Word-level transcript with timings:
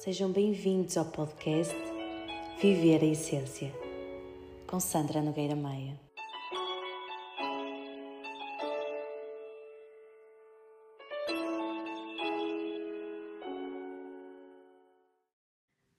Sejam 0.00 0.32
bem-vindos 0.32 0.96
ao 0.96 1.04
podcast 1.04 1.76
Viver 2.58 3.02
a 3.02 3.06
Essência, 3.06 3.70
com 4.66 4.80
Sandra 4.80 5.20
Nogueira 5.20 5.54
Maia. 5.54 6.00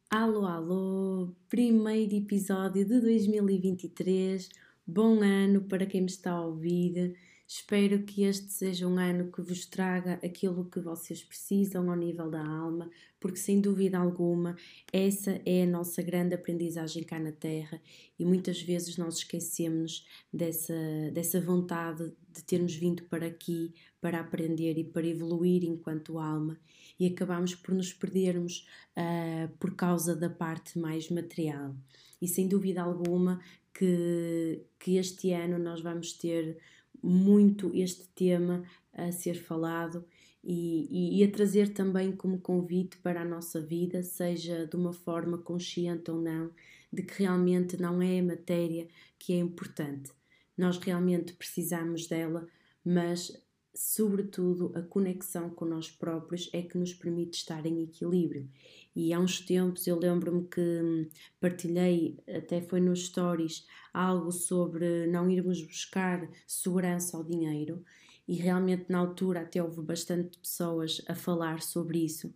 Alô, 0.09 0.47
alô! 0.47 1.35
Primeiro 1.47 2.15
episódio 2.15 2.83
de 2.83 2.99
2023. 2.99 4.49
Bom 4.87 5.21
ano 5.21 5.61
para 5.61 5.85
quem 5.85 6.01
me 6.01 6.07
está 6.07 6.31
a 6.31 6.43
ouvir. 6.47 7.15
Espero 7.53 8.03
que 8.03 8.23
este 8.23 8.49
seja 8.49 8.87
um 8.87 8.97
ano 8.97 9.29
que 9.29 9.41
vos 9.41 9.65
traga 9.65 10.13
aquilo 10.23 10.69
que 10.69 10.79
vocês 10.79 11.21
precisam 11.21 11.91
ao 11.91 11.97
nível 11.97 12.31
da 12.31 12.41
alma, 12.41 12.89
porque 13.19 13.35
sem 13.35 13.59
dúvida 13.59 13.97
alguma 13.97 14.55
essa 14.89 15.31
é 15.45 15.63
a 15.63 15.67
nossa 15.67 16.01
grande 16.01 16.33
aprendizagem 16.33 17.03
cá 17.03 17.19
na 17.19 17.33
Terra 17.33 17.81
e 18.17 18.23
muitas 18.23 18.61
vezes 18.61 18.95
nós 18.95 19.17
esquecemos 19.17 20.07
dessa, 20.31 20.73
dessa 21.11 21.41
vontade 21.41 22.13
de 22.33 22.41
termos 22.41 22.73
vindo 22.73 23.03
para 23.03 23.25
aqui 23.25 23.73
para 23.99 24.21
aprender 24.21 24.77
e 24.77 24.85
para 24.85 25.05
evoluir 25.05 25.65
enquanto 25.65 26.19
alma 26.19 26.57
e 26.97 27.05
acabamos 27.05 27.53
por 27.53 27.75
nos 27.75 27.91
perdermos 27.91 28.65
uh, 28.95 29.49
por 29.57 29.75
causa 29.75 30.15
da 30.15 30.29
parte 30.29 30.79
mais 30.79 31.09
material. 31.09 31.75
E 32.21 32.29
sem 32.29 32.47
dúvida 32.47 32.81
alguma 32.81 33.41
que, 33.73 34.61
que 34.79 34.95
este 34.95 35.33
ano 35.33 35.59
nós 35.59 35.81
vamos 35.81 36.13
ter 36.13 36.57
muito 37.01 37.71
este 37.73 38.07
tema 38.09 38.63
a 38.93 39.11
ser 39.11 39.35
falado 39.35 40.05
e, 40.43 41.19
e, 41.19 41.23
a 41.23 41.31
trazer 41.31 41.69
também 41.69 42.11
como 42.11 42.39
convite 42.39 42.97
para 42.97 43.21
a 43.21 43.25
nossa 43.25 43.61
vida, 43.61 44.01
seja 44.01 44.65
de 44.65 44.75
uma 44.75 44.91
forma 44.91 45.37
consciente 45.37 46.09
ou 46.09 46.19
não, 46.19 46.51
de 46.91 47.03
que 47.03 47.23
realmente 47.23 47.79
não 47.79 48.01
é 48.01 48.19
a 48.19 48.23
matéria 48.23 48.87
que 49.19 49.33
é 49.33 49.37
importante. 49.37 50.11
Nós 50.57 50.77
realmente 50.77 51.33
precisamos 51.33 52.07
dela, 52.07 52.47
mas, 52.83 53.31
sobretudo, 53.73 54.71
a 54.75 54.81
conexão 54.81 55.49
com 55.49 55.65
nós 55.65 55.91
próprios 55.91 56.49
é 56.53 56.61
que 56.61 56.77
nos 56.77 56.93
permite 56.93 57.37
estar 57.37 57.65
em 57.65 57.83
equilíbrio. 57.83 58.49
E 58.95 59.13
há 59.13 59.19
uns 59.19 59.39
tempos 59.39 59.87
eu 59.87 59.97
lembro-me 59.97 60.47
que 60.47 60.61
hum, 60.61 61.07
partilhei, 61.39 62.17
até 62.27 62.61
foi 62.61 62.81
nos 62.81 63.05
stories, 63.05 63.65
algo 63.93 64.31
sobre 64.31 65.07
não 65.07 65.29
irmos 65.29 65.61
buscar 65.63 66.29
segurança 66.45 67.15
ao 67.15 67.23
dinheiro, 67.23 67.83
e 68.27 68.35
realmente 68.35 68.85
na 68.89 68.99
altura 68.99 69.41
até 69.41 69.61
houve 69.61 69.81
bastante 69.81 70.37
pessoas 70.37 71.01
a 71.07 71.15
falar 71.15 71.61
sobre 71.61 71.99
isso, 71.99 72.33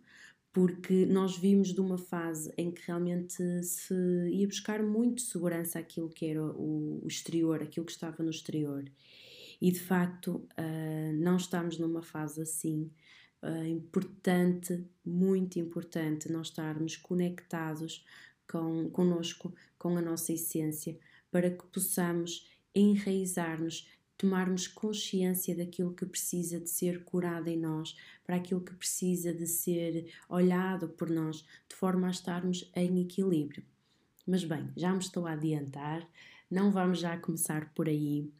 porque 0.52 1.04
nós 1.04 1.36
vimos 1.36 1.74
de 1.74 1.80
uma 1.80 1.98
fase 1.98 2.52
em 2.56 2.70
que 2.70 2.82
realmente 2.86 3.62
se 3.62 3.94
ia 4.30 4.46
buscar 4.46 4.82
muito 4.82 5.20
segurança 5.20 5.78
aquilo 5.78 6.08
que 6.08 6.26
era 6.26 6.42
o, 6.42 7.02
exterior, 7.06 7.62
aquilo 7.62 7.84
que 7.84 7.92
estava 7.92 8.22
no 8.22 8.30
exterior. 8.30 8.84
E 9.60 9.70
de 9.70 9.80
facto, 9.80 10.46
uh, 10.58 11.12
não 11.14 11.36
estamos 11.36 11.78
numa 11.78 12.02
fase 12.02 12.40
assim 12.40 12.90
uh, 13.42 13.66
importante, 13.66 14.84
muito 15.04 15.58
importante, 15.58 16.30
nós 16.30 16.48
estarmos 16.48 16.96
conectados 16.96 18.04
com, 18.50 18.88
connosco, 18.90 19.54
com 19.78 19.96
a 19.96 20.02
nossa 20.02 20.32
essência, 20.32 20.98
para 21.30 21.50
que 21.50 21.66
possamos 21.66 22.48
enraizar-nos, 22.74 23.88
tomarmos 24.18 24.66
consciência 24.66 25.54
daquilo 25.54 25.94
que 25.94 26.06
precisa 26.06 26.58
de 26.58 26.70
ser 26.70 27.04
curado 27.04 27.48
em 27.48 27.58
nós, 27.58 27.96
para 28.24 28.36
aquilo 28.36 28.62
que 28.62 28.74
precisa 28.74 29.32
de 29.32 29.46
ser 29.46 30.12
olhado 30.28 30.88
por 30.88 31.10
nós, 31.10 31.44
de 31.68 31.76
forma 31.76 32.06
a 32.06 32.10
estarmos 32.10 32.70
em 32.74 33.00
equilíbrio. 33.02 33.64
Mas 34.26 34.44
bem, 34.44 34.70
já 34.76 34.92
me 34.92 34.98
estou 34.98 35.26
a 35.26 35.32
adiantar, 35.32 36.08
não 36.50 36.70
vamos 36.70 37.00
já 37.00 37.16
começar 37.18 37.72
por 37.74 37.88
aí. 37.88 38.32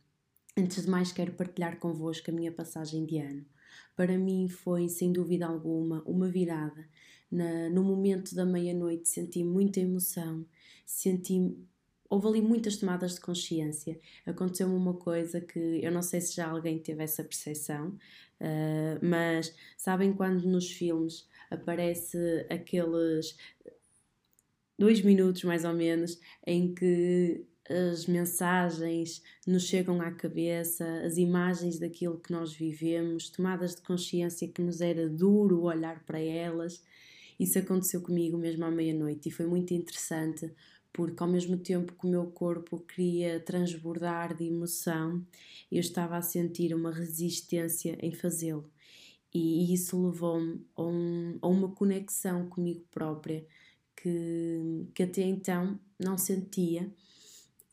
Antes 0.56 0.84
de 0.84 0.90
mais, 0.90 1.12
quero 1.12 1.32
partilhar 1.32 1.78
convosco 1.78 2.30
a 2.30 2.34
minha 2.34 2.50
passagem 2.50 3.04
de 3.04 3.18
ano 3.18 3.44
para 3.94 4.16
mim 4.18 4.48
foi, 4.48 4.88
sem 4.88 5.12
dúvida 5.12 5.46
alguma, 5.46 6.02
uma 6.06 6.28
virada. 6.28 6.88
Na, 7.30 7.68
no 7.70 7.82
momento 7.82 8.34
da 8.34 8.44
meia-noite 8.44 9.08
senti 9.08 9.42
muita 9.42 9.80
emoção, 9.80 10.46
senti. 10.84 11.56
Houve 12.08 12.28
ali 12.28 12.40
muitas 12.42 12.76
tomadas 12.76 13.14
de 13.14 13.20
consciência. 13.20 13.98
Aconteceu-me 14.24 14.76
uma 14.76 14.94
coisa 14.94 15.40
que 15.40 15.80
eu 15.82 15.90
não 15.90 16.02
sei 16.02 16.20
se 16.20 16.36
já 16.36 16.48
alguém 16.48 16.78
teve 16.78 17.02
essa 17.02 17.24
percepção, 17.24 17.88
uh, 17.88 19.04
mas 19.04 19.52
sabem 19.76 20.12
quando 20.12 20.46
nos 20.46 20.70
filmes 20.70 21.26
aparece 21.50 22.16
aqueles 22.48 23.36
dois 24.78 25.00
minutos 25.02 25.42
mais 25.42 25.64
ou 25.64 25.72
menos 25.72 26.20
em 26.46 26.72
que 26.74 27.44
as 27.70 28.06
mensagens 28.06 29.22
nos 29.46 29.64
chegam 29.64 30.00
à 30.00 30.10
cabeça, 30.10 30.84
as 31.04 31.16
imagens 31.16 31.78
daquilo 31.78 32.18
que 32.18 32.32
nós 32.32 32.54
vivemos, 32.54 33.28
tomadas 33.28 33.74
de 33.74 33.82
consciência 33.82 34.48
que 34.48 34.62
nos 34.62 34.80
era 34.80 35.08
duro 35.08 35.62
olhar 35.62 36.04
para 36.04 36.20
elas. 36.20 36.82
Isso 37.38 37.58
aconteceu 37.58 38.00
comigo 38.00 38.38
mesmo 38.38 38.64
à 38.64 38.70
meia-noite 38.70 39.28
e 39.28 39.32
foi 39.32 39.46
muito 39.46 39.74
interessante 39.74 40.50
porque 40.92 41.22
ao 41.22 41.28
mesmo 41.28 41.58
tempo 41.58 41.92
que 41.92 42.06
o 42.06 42.10
meu 42.10 42.26
corpo 42.28 42.78
queria 42.80 43.38
transbordar 43.38 44.34
de 44.34 44.44
emoção, 44.44 45.22
eu 45.70 45.78
estava 45.78 46.16
a 46.16 46.22
sentir 46.22 46.74
uma 46.74 46.90
resistência 46.90 47.98
em 48.00 48.12
fazê-lo. 48.12 48.70
E 49.34 49.74
isso 49.74 50.02
levou-me 50.02 50.64
a, 50.74 50.82
um, 50.82 51.38
a, 51.42 51.48
uma 51.48 51.70
conexão 51.70 52.48
comigo 52.48 52.82
própria 52.90 53.46
que, 53.94 54.86
que 54.94 55.02
até 55.02 55.20
então 55.20 55.78
não 55.98 56.16
sentia 56.16 56.90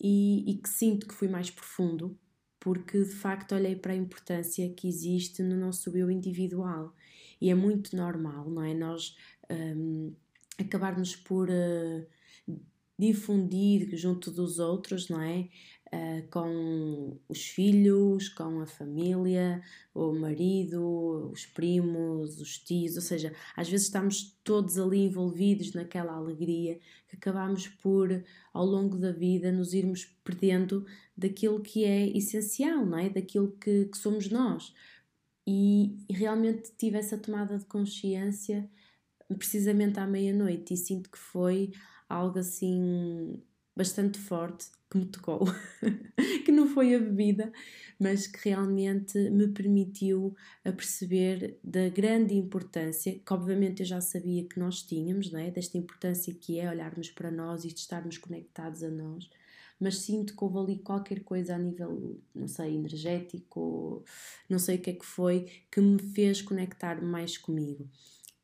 e, 0.04 0.52
e 0.52 0.58
que 0.58 0.68
sinto 0.68 1.08
que 1.08 1.14
fui 1.14 1.30
mais 1.30 1.50
profundo, 1.50 2.20
porque 2.60 3.00
de 3.00 3.16
facto 3.16 3.56
olhei 3.56 3.76
para 3.76 3.94
a 3.94 3.96
importância 3.96 4.70
que 4.74 4.88
existe 4.88 5.42
no 5.42 5.56
nosso 5.56 5.96
eu 5.98 6.12
individual. 6.12 6.94
E 7.40 7.50
é 7.50 7.56
muito 7.56 7.96
normal, 7.96 8.50
não 8.50 8.64
é? 8.64 8.74
Nós 8.74 9.16
um, 9.50 10.14
acabarmos 10.58 11.16
por 11.16 11.50
uh, 11.50 12.06
difundir 13.00 13.96
junto 13.96 14.30
dos 14.30 14.60
outros, 14.60 15.08
não 15.10 15.22
é? 15.22 15.48
Uh, 15.94 16.28
com 16.32 17.20
os 17.30 17.50
filhos, 17.50 18.28
com 18.30 18.62
a 18.62 18.66
família, 18.66 19.62
o 19.94 20.12
marido, 20.12 21.30
os 21.32 21.46
primos, 21.46 22.42
os 22.42 22.58
tios, 22.58 22.96
ou 22.96 23.02
seja, 23.02 23.32
às 23.56 23.70
vezes 23.70 23.86
estamos 23.86 24.36
todos 24.44 24.80
ali 24.80 25.06
envolvidos 25.06 25.74
naquela 25.74 26.14
alegria 26.14 26.80
que 27.08 27.16
acabamos 27.16 27.68
por, 27.68 28.24
ao 28.52 28.66
longo 28.66 28.98
da 28.98 29.12
vida, 29.12 29.52
nos 29.52 29.76
irmos 29.76 30.06
perdendo 30.24 30.84
daquilo 31.16 31.62
que 31.62 31.84
é 31.84 32.08
essencial, 32.18 32.84
não 32.84 32.98
é? 32.98 33.10
Daquilo 33.10 33.52
que, 33.52 33.86
que 33.86 33.98
somos 33.98 34.30
nós. 34.30 34.74
E 35.46 35.98
realmente 36.10 36.72
tive 36.76 36.98
essa 36.98 37.18
tomada 37.20 37.58
de 37.58 37.66
consciência 37.66 38.68
precisamente 39.36 40.00
à 40.00 40.08
meia-noite 40.08 40.74
e 40.74 40.78
sinto 40.78 41.12
que 41.12 41.18
foi 41.18 41.72
algo 42.10 42.40
assim 42.40 43.44
bastante 43.76 44.20
forte 44.20 44.68
que 44.90 44.98
me 44.98 45.06
tocou, 45.06 45.46
que 46.46 46.52
não 46.52 46.68
foi 46.68 46.94
a 46.94 47.00
bebida, 47.00 47.52
mas 48.00 48.28
que 48.28 48.50
realmente 48.50 49.18
me 49.32 49.48
permitiu 49.48 50.36
a 50.64 50.72
perceber 50.72 51.58
da 51.64 51.90
grande 51.90 52.36
importância, 52.36 53.20
que 53.20 53.34
obviamente 53.34 53.82
eu 53.82 53.86
já 53.86 54.00
sabia 54.00 54.48
que 54.48 54.60
nós 54.60 54.84
tínhamos, 54.84 55.32
não 55.32 55.40
é? 55.40 55.50
desta 55.50 55.78
importância 55.78 56.34
que 56.34 56.60
é 56.60 56.70
olharmos 56.70 57.10
para 57.10 57.32
nós 57.32 57.64
e 57.64 57.70
estarmos 57.70 58.18
conectados 58.20 58.84
a 58.84 58.90
nós, 58.90 59.28
mas 59.80 59.98
sinto 60.00 60.36
que 60.36 60.44
houve 60.44 60.60
ali 60.60 60.80
qualquer 60.80 61.22
coisa 61.24 61.56
a 61.56 61.58
nível, 61.58 62.22
não 62.34 62.48
sei, 62.48 62.76
energético, 62.76 64.06
não 64.48 64.60
sei 64.60 64.78
o 64.78 64.82
que 64.82 64.92
é 64.92 64.94
que 64.94 65.06
foi, 65.06 65.50
que 65.72 65.82
me 65.82 66.00
fez 66.00 66.42
conectar 66.42 67.02
mais 67.02 67.38
comigo. 67.38 67.90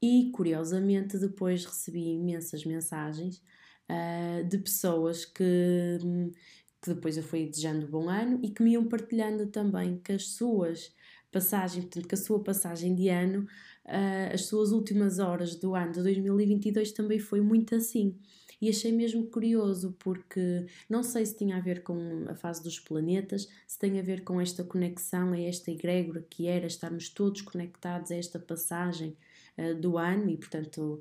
E 0.01 0.31
curiosamente 0.31 1.17
depois 1.17 1.65
recebi 1.65 2.13
imensas 2.13 2.65
mensagens 2.65 3.41
uh, 3.89 4.47
de 4.47 4.57
pessoas 4.59 5.25
que, 5.25 5.97
que 6.81 6.93
depois 6.93 7.17
eu 7.17 7.23
fui 7.23 7.47
desejando 7.47 7.87
bom 7.87 8.09
ano 8.09 8.39
e 8.43 8.49
que 8.49 8.61
me 8.63 8.71
iam 8.71 8.87
partilhando 8.87 9.47
também 9.47 9.97
que 9.97 10.13
as 10.13 10.27
suas 10.27 10.93
passagens, 11.31 11.85
portanto, 11.85 12.07
que 12.07 12.15
a 12.15 12.17
sua 12.17 12.43
passagem 12.43 12.95
de 12.95 13.09
ano, 13.09 13.47
uh, 13.85 14.33
as 14.33 14.45
suas 14.45 14.71
últimas 14.71 15.19
horas 15.19 15.55
do 15.55 15.75
ano 15.75 15.93
de 15.93 16.03
2022 16.03 16.91
também 16.91 17.19
foi 17.19 17.41
muito 17.41 17.75
assim. 17.75 18.17
E 18.61 18.67
achei 18.67 18.91
mesmo 18.91 19.25
curioso, 19.27 19.95
porque 19.99 20.65
não 20.89 21.01
sei 21.01 21.25
se 21.25 21.37
tinha 21.37 21.55
a 21.55 21.61
ver 21.61 21.81
com 21.81 22.25
a 22.27 22.35
fase 22.35 22.61
dos 22.61 22.77
planetas, 22.77 23.47
se 23.65 23.79
tem 23.79 23.97
a 23.97 24.03
ver 24.03 24.21
com 24.23 24.41
esta 24.41 24.65
conexão 24.65 25.31
a 25.31 25.39
esta 25.39 25.71
egrégora 25.71 26.25
que 26.29 26.45
era 26.45 26.67
estarmos 26.67 27.07
todos 27.07 27.41
conectados 27.41 28.11
a 28.11 28.15
esta 28.15 28.37
passagem 28.37 29.15
uh, 29.57 29.75
do 29.75 29.97
ano 29.97 30.29
e, 30.29 30.35
portanto, 30.35 30.99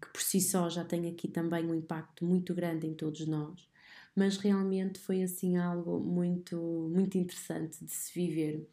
que 0.00 0.08
por 0.12 0.20
si 0.20 0.40
só 0.40 0.68
já 0.68 0.84
tem 0.84 1.08
aqui 1.08 1.28
também 1.28 1.64
um 1.66 1.74
impacto 1.74 2.24
muito 2.24 2.54
grande 2.54 2.86
em 2.86 2.94
todos 2.94 3.26
nós. 3.26 3.68
Mas 4.14 4.38
realmente 4.38 4.98
foi 4.98 5.22
assim 5.22 5.56
algo 5.56 6.00
muito, 6.00 6.56
muito 6.90 7.18
interessante 7.18 7.84
de 7.84 7.90
se 7.90 8.14
viver 8.14 8.66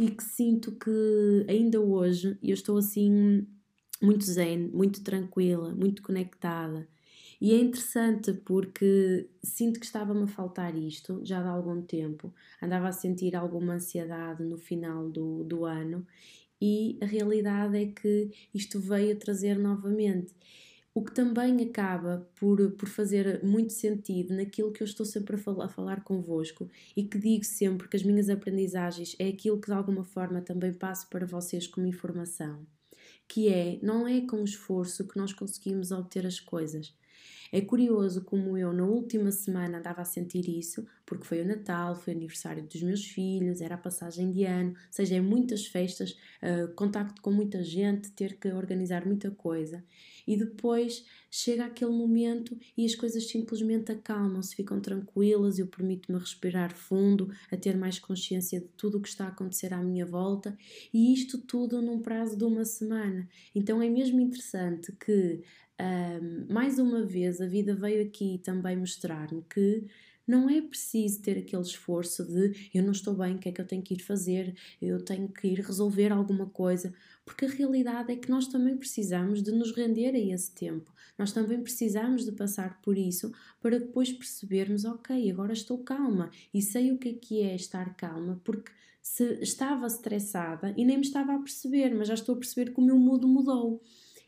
e 0.00 0.10
que 0.10 0.24
sinto 0.24 0.72
que 0.72 1.46
ainda 1.48 1.80
hoje 1.80 2.36
eu 2.42 2.54
estou 2.54 2.76
assim 2.76 3.46
muito 4.02 4.24
zen, 4.24 4.68
muito 4.72 5.02
tranquila, 5.04 5.74
muito 5.74 6.02
conectada. 6.02 6.88
E 7.40 7.54
é 7.54 7.58
interessante 7.58 8.34
porque 8.34 9.28
sinto 9.42 9.80
que 9.80 9.86
estava-me 9.86 10.24
a 10.24 10.26
faltar 10.26 10.76
isto 10.76 11.20
já 11.24 11.40
há 11.40 11.48
algum 11.48 11.80
tempo. 11.80 12.34
Andava 12.60 12.88
a 12.88 12.92
sentir 12.92 13.34
alguma 13.34 13.74
ansiedade 13.74 14.42
no 14.42 14.58
final 14.58 15.08
do, 15.08 15.42
do 15.44 15.64
ano 15.64 16.06
e 16.60 16.98
a 17.00 17.06
realidade 17.06 17.76
é 17.76 17.86
que 17.86 18.30
isto 18.52 18.78
veio 18.78 19.16
trazer 19.16 19.58
novamente. 19.58 20.34
O 20.92 21.04
que 21.04 21.14
também 21.14 21.62
acaba 21.62 22.28
por, 22.34 22.72
por 22.72 22.88
fazer 22.88 23.44
muito 23.44 23.72
sentido 23.72 24.34
naquilo 24.34 24.72
que 24.72 24.82
eu 24.82 24.84
estou 24.84 25.06
sempre 25.06 25.36
a 25.36 25.38
falar, 25.38 25.66
a 25.66 25.68
falar 25.68 26.02
convosco 26.02 26.68
e 26.96 27.04
que 27.04 27.16
digo 27.16 27.44
sempre 27.44 27.88
que 27.88 27.96
as 27.96 28.02
minhas 28.02 28.28
aprendizagens 28.28 29.14
é 29.18 29.28
aquilo 29.28 29.60
que 29.60 29.68
de 29.68 29.72
alguma 29.72 30.02
forma 30.02 30.40
também 30.40 30.72
passo 30.72 31.08
para 31.08 31.24
vocês 31.24 31.68
como 31.68 31.86
informação. 31.86 32.66
Que 33.28 33.48
é, 33.48 33.78
não 33.80 34.06
é 34.06 34.20
com 34.22 34.42
esforço 34.42 35.06
que 35.06 35.16
nós 35.16 35.32
conseguimos 35.32 35.92
obter 35.92 36.26
as 36.26 36.40
coisas, 36.40 36.92
é 37.52 37.60
curioso 37.60 38.24
como 38.24 38.56
eu, 38.56 38.72
na 38.72 38.84
última 38.84 39.30
semana, 39.32 39.78
andava 39.78 40.02
a 40.02 40.04
sentir 40.04 40.48
isso, 40.48 40.86
porque 41.04 41.24
foi 41.24 41.42
o 41.42 41.46
Natal, 41.46 41.96
foi 41.96 42.14
o 42.14 42.16
aniversário 42.16 42.62
dos 42.62 42.80
meus 42.82 43.04
filhos, 43.04 43.60
era 43.60 43.74
a 43.74 43.78
passagem 43.78 44.30
de 44.30 44.44
ano, 44.44 44.70
ou 44.70 44.76
seja, 44.92 45.16
é 45.16 45.20
muitas 45.20 45.66
festas, 45.66 46.12
uh, 46.42 46.72
contacto 46.74 47.20
com 47.20 47.32
muita 47.32 47.62
gente, 47.64 48.12
ter 48.12 48.38
que 48.38 48.48
organizar 48.48 49.04
muita 49.04 49.30
coisa. 49.30 49.84
E 50.26 50.36
depois 50.36 51.04
chega 51.30 51.64
aquele 51.64 51.90
momento 51.90 52.56
e 52.76 52.84
as 52.84 52.94
coisas 52.94 53.28
simplesmente 53.28 53.90
acalmam-se, 53.90 54.54
ficam 54.54 54.80
tranquilas, 54.80 55.58
eu 55.58 55.66
permito-me 55.66 56.18
respirar 56.18 56.74
fundo, 56.74 57.30
a 57.50 57.56
ter 57.56 57.76
mais 57.76 57.98
consciência 57.98 58.60
de 58.60 58.68
tudo 58.76 58.98
o 58.98 59.02
que 59.02 59.08
está 59.08 59.24
a 59.24 59.28
acontecer 59.28 59.74
à 59.74 59.82
minha 59.82 60.06
volta, 60.06 60.56
e 60.94 61.12
isto 61.12 61.38
tudo 61.38 61.82
num 61.82 62.00
prazo 62.00 62.36
de 62.36 62.44
uma 62.44 62.64
semana. 62.64 63.28
Então 63.54 63.82
é 63.82 63.88
mesmo 63.88 64.20
interessante 64.20 64.92
que 64.92 65.42
um, 65.80 66.52
mais 66.52 66.78
uma 66.78 67.04
vez, 67.04 67.40
a 67.40 67.46
vida 67.46 67.74
veio 67.74 68.02
aqui 68.02 68.40
também 68.42 68.76
mostrar-me 68.76 69.42
que 69.42 69.86
não 70.26 70.48
é 70.48 70.60
preciso 70.60 71.22
ter 71.22 71.38
aquele 71.38 71.62
esforço 71.62 72.24
de 72.24 72.70
eu 72.72 72.84
não 72.84 72.92
estou 72.92 73.14
bem, 73.14 73.34
o 73.34 73.38
que 73.38 73.48
é 73.48 73.52
que 73.52 73.60
eu 73.60 73.66
tenho 73.66 73.82
que 73.82 73.94
ir 73.94 74.00
fazer, 74.00 74.54
eu 74.80 75.04
tenho 75.04 75.28
que 75.28 75.48
ir 75.48 75.60
resolver 75.60 76.12
alguma 76.12 76.46
coisa, 76.46 76.94
porque 77.24 77.46
a 77.46 77.48
realidade 77.48 78.12
é 78.12 78.16
que 78.16 78.30
nós 78.30 78.46
também 78.46 78.76
precisamos 78.76 79.42
de 79.42 79.50
nos 79.50 79.74
render 79.74 80.14
a 80.14 80.18
esse 80.18 80.54
tempo, 80.54 80.92
nós 81.18 81.32
também 81.32 81.60
precisamos 81.60 82.24
de 82.24 82.32
passar 82.32 82.80
por 82.80 82.96
isso 82.96 83.32
para 83.60 83.80
depois 83.80 84.12
percebermos, 84.12 84.84
ok, 84.84 85.30
agora 85.30 85.52
estou 85.52 85.78
calma 85.78 86.30
e 86.54 86.62
sei 86.62 86.92
o 86.92 86.98
que 86.98 87.08
é 87.08 87.12
que 87.14 87.42
é 87.42 87.56
estar 87.56 87.96
calma, 87.96 88.40
porque 88.44 88.70
se 89.02 89.24
estava 89.40 89.86
estressada 89.86 90.72
e 90.76 90.84
nem 90.84 90.98
me 90.98 91.04
estava 91.04 91.34
a 91.34 91.38
perceber, 91.38 91.94
mas 91.94 92.06
já 92.06 92.14
estou 92.14 92.34
a 92.34 92.38
perceber 92.38 92.72
que 92.72 92.80
o 92.80 92.84
meu 92.84 92.98
mudo 92.98 93.26
mudou. 93.26 93.82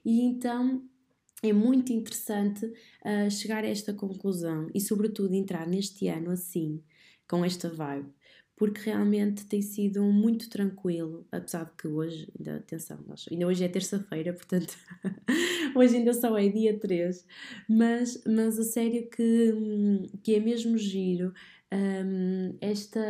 E 0.05 0.23
então 0.23 0.83
é 1.43 1.53
muito 1.53 1.93
interessante 1.93 2.65
uh, 2.67 3.31
chegar 3.31 3.65
a 3.65 3.69
esta 3.69 3.93
conclusão 3.93 4.71
e, 4.73 4.81
sobretudo, 4.81 5.35
entrar 5.35 5.67
neste 5.67 6.07
ano 6.09 6.31
assim, 6.31 6.81
com 7.29 7.45
esta 7.45 7.69
vibe, 7.69 8.09
porque 8.57 8.81
realmente 8.83 9.45
tem 9.47 9.61
sido 9.61 10.05
muito 10.05 10.49
tranquilo, 10.49 11.27
apesar 11.33 11.65
de 11.65 11.73
que 11.73 11.89
hoje, 11.89 12.33
ainda, 12.39 12.57
atenção, 12.57 13.05
ainda 13.31 13.47
hoje 13.47 13.65
é 13.65 13.69
terça-feira, 13.69 14.33
portanto, 14.35 14.77
hoje 15.75 15.97
ainda 15.97 16.15
só 16.15 16.39
é 16.39 16.49
dia 16.49 16.79
3, 16.79 17.27
mas, 17.69 18.23
mas 18.25 18.59
a 18.61 18.63
sério 18.63 19.11
que, 19.11 19.53
que 20.23 20.37
é 20.37 20.41
mesmo 20.41 20.79
giro 20.79 21.35
um, 21.73 22.57
esta, 22.61 23.01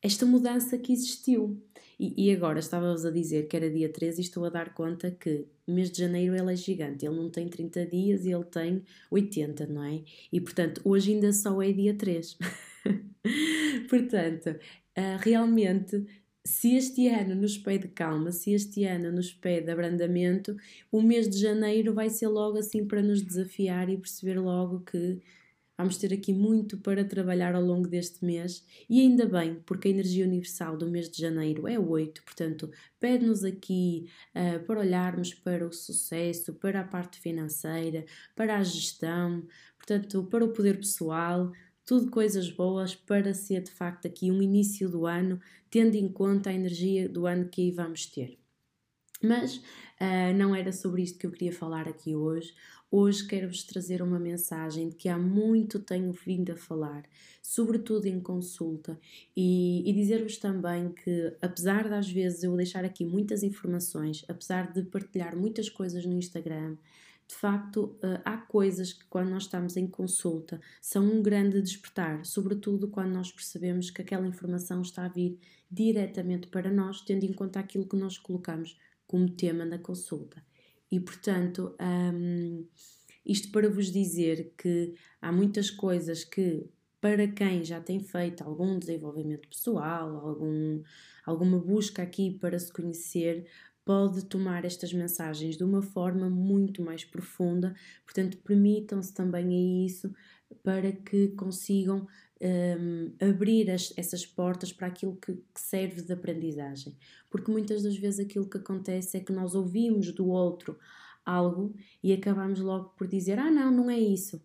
esta 0.00 0.24
mudança 0.24 0.78
que 0.78 0.92
existiu. 0.92 1.62
E, 1.98 2.26
e 2.28 2.34
agora, 2.34 2.58
estava-vos 2.58 3.06
a 3.06 3.10
dizer 3.10 3.48
que 3.48 3.56
era 3.56 3.70
dia 3.70 3.88
13 3.88 4.20
e 4.20 4.24
estou 4.24 4.44
a 4.44 4.50
dar 4.50 4.74
conta 4.74 5.10
que 5.10 5.46
mês 5.66 5.90
de 5.90 5.98
janeiro 6.00 6.34
ele 6.36 6.52
é 6.52 6.56
gigante, 6.56 7.06
ele 7.06 7.16
não 7.16 7.30
tem 7.30 7.48
30 7.48 7.86
dias 7.86 8.24
e 8.24 8.32
ele 8.32 8.44
tem 8.44 8.82
80, 9.10 9.66
não 9.66 9.82
é? 9.82 10.02
E 10.32 10.40
portanto, 10.40 10.80
hoje 10.84 11.12
ainda 11.12 11.32
só 11.32 11.60
é 11.62 11.72
dia 11.72 11.94
3. 11.94 12.38
portanto, 13.88 14.48
uh, 14.50 15.18
realmente, 15.20 16.06
se 16.44 16.76
este 16.76 17.08
ano 17.08 17.34
nos 17.34 17.56
pede 17.58 17.88
calma, 17.88 18.30
se 18.30 18.52
este 18.52 18.84
ano 18.84 19.10
nos 19.10 19.32
pede 19.32 19.70
abrandamento, 19.70 20.56
o 20.92 21.02
mês 21.02 21.28
de 21.28 21.38
janeiro 21.38 21.94
vai 21.94 22.10
ser 22.10 22.28
logo 22.28 22.58
assim 22.58 22.86
para 22.86 23.02
nos 23.02 23.22
desafiar 23.22 23.88
e 23.88 23.96
perceber 23.96 24.38
logo 24.38 24.80
que 24.80 25.20
Vamos 25.78 25.98
ter 25.98 26.12
aqui 26.12 26.32
muito 26.32 26.78
para 26.78 27.04
trabalhar 27.04 27.54
ao 27.54 27.62
longo 27.62 27.86
deste 27.86 28.24
mês 28.24 28.64
e 28.88 29.00
ainda 29.00 29.26
bem, 29.26 29.56
porque 29.66 29.88
a 29.88 29.90
energia 29.90 30.24
universal 30.24 30.76
do 30.76 30.90
mês 30.90 31.10
de 31.10 31.20
janeiro 31.20 31.68
é 31.68 31.78
8, 31.78 32.22
portanto, 32.22 32.70
pede-nos 32.98 33.44
aqui 33.44 34.08
uh, 34.34 34.64
para 34.64 34.80
olharmos 34.80 35.34
para 35.34 35.66
o 35.66 35.72
sucesso, 35.72 36.54
para 36.54 36.80
a 36.80 36.84
parte 36.84 37.20
financeira, 37.20 38.06
para 38.34 38.56
a 38.56 38.62
gestão, 38.62 39.46
portanto, 39.76 40.24
para 40.24 40.44
o 40.44 40.52
poder 40.52 40.78
pessoal, 40.78 41.52
tudo 41.84 42.10
coisas 42.10 42.50
boas 42.50 42.94
para 42.94 43.34
ser 43.34 43.62
de 43.62 43.70
facto 43.70 44.06
aqui 44.06 44.30
um 44.30 44.40
início 44.40 44.88
do 44.88 45.04
ano, 45.04 45.38
tendo 45.70 45.94
em 45.94 46.08
conta 46.08 46.48
a 46.48 46.54
energia 46.54 47.06
do 47.06 47.26
ano 47.26 47.48
que 47.48 47.60
aí 47.60 47.70
vamos 47.70 48.06
ter. 48.06 48.38
Mas 49.22 49.56
uh, 49.56 50.34
não 50.36 50.54
era 50.54 50.72
sobre 50.72 51.02
isto 51.02 51.18
que 51.18 51.26
eu 51.26 51.30
queria 51.30 51.52
falar 51.52 51.88
aqui 51.88 52.14
hoje. 52.14 52.54
Hoje 52.88 53.26
quero-vos 53.26 53.64
trazer 53.64 54.00
uma 54.00 54.18
mensagem 54.18 54.88
de 54.88 54.94
que 54.94 55.08
há 55.08 55.18
muito 55.18 55.80
tenho 55.80 56.12
vindo 56.12 56.52
a 56.52 56.56
falar, 56.56 57.04
sobretudo 57.42 58.06
em 58.06 58.20
consulta, 58.20 58.98
e, 59.36 59.82
e 59.88 59.92
dizer-vos 59.92 60.36
também 60.36 60.90
que, 60.92 61.36
apesar 61.42 61.88
de 61.88 61.94
às 61.94 62.08
vezes 62.08 62.44
eu 62.44 62.56
deixar 62.56 62.84
aqui 62.84 63.04
muitas 63.04 63.42
informações, 63.42 64.24
apesar 64.28 64.72
de 64.72 64.84
partilhar 64.84 65.36
muitas 65.36 65.68
coisas 65.68 66.06
no 66.06 66.16
Instagram, 66.16 66.76
de 67.28 67.34
facto, 67.34 67.98
eh, 68.02 68.20
há 68.24 68.36
coisas 68.36 68.92
que, 68.92 69.04
quando 69.06 69.30
nós 69.30 69.44
estamos 69.44 69.76
em 69.76 69.86
consulta, 69.88 70.60
são 70.80 71.04
um 71.04 71.20
grande 71.20 71.60
despertar, 71.60 72.24
sobretudo 72.24 72.88
quando 72.88 73.12
nós 73.12 73.32
percebemos 73.32 73.90
que 73.90 74.00
aquela 74.00 74.28
informação 74.28 74.80
está 74.80 75.04
a 75.04 75.08
vir 75.08 75.38
diretamente 75.68 76.46
para 76.46 76.70
nós, 76.70 77.00
tendo 77.00 77.24
em 77.24 77.32
conta 77.32 77.58
aquilo 77.58 77.88
que 77.88 77.96
nós 77.96 78.16
colocamos 78.16 78.78
como 79.08 79.28
tema 79.28 79.64
na 79.64 79.78
consulta. 79.78 80.40
E 80.90 81.00
portanto, 81.00 81.74
um, 81.80 82.66
isto 83.24 83.50
para 83.50 83.68
vos 83.68 83.90
dizer 83.90 84.52
que 84.56 84.94
há 85.20 85.32
muitas 85.32 85.70
coisas 85.70 86.24
que, 86.24 86.64
para 87.00 87.26
quem 87.26 87.64
já 87.64 87.80
tem 87.80 88.00
feito 88.00 88.44
algum 88.44 88.78
desenvolvimento 88.78 89.48
pessoal, 89.48 90.16
algum, 90.28 90.82
alguma 91.24 91.58
busca 91.58 92.02
aqui 92.02 92.30
para 92.38 92.58
se 92.58 92.72
conhecer, 92.72 93.46
pode 93.84 94.24
tomar 94.26 94.64
estas 94.64 94.92
mensagens 94.92 95.56
de 95.56 95.62
uma 95.64 95.80
forma 95.80 96.28
muito 96.28 96.82
mais 96.82 97.04
profunda. 97.04 97.74
Portanto, 98.04 98.36
permitam-se 98.38 99.14
também 99.14 99.46
a 99.46 99.86
isso 99.86 100.12
para 100.62 100.92
que 100.92 101.28
consigam 101.28 102.06
um, 102.40 103.12
abrir 103.20 103.70
as, 103.70 103.92
essas 103.96 104.26
portas 104.26 104.72
para 104.72 104.88
aquilo 104.88 105.16
que, 105.16 105.32
que, 105.32 105.60
serve 105.60 106.02
de 106.02 106.12
aprendizagem. 106.12 106.96
Porque 107.30 107.50
muitas 107.50 107.82
das 107.82 107.96
vezes 107.96 108.20
aquilo 108.20 108.48
que 108.48 108.58
acontece 108.58 109.16
é 109.16 109.20
que 109.20 109.32
nós 109.32 109.54
ouvimos 109.54 110.12
do 110.12 110.28
outro 110.28 110.78
algo 111.24 111.74
e 112.02 112.12
acabamos 112.12 112.60
logo 112.60 112.90
por 112.90 113.06
dizer: 113.06 113.38
Ah, 113.38 113.50
não, 113.50 113.70
não 113.70 113.90
é 113.90 113.98
isso. 113.98 114.40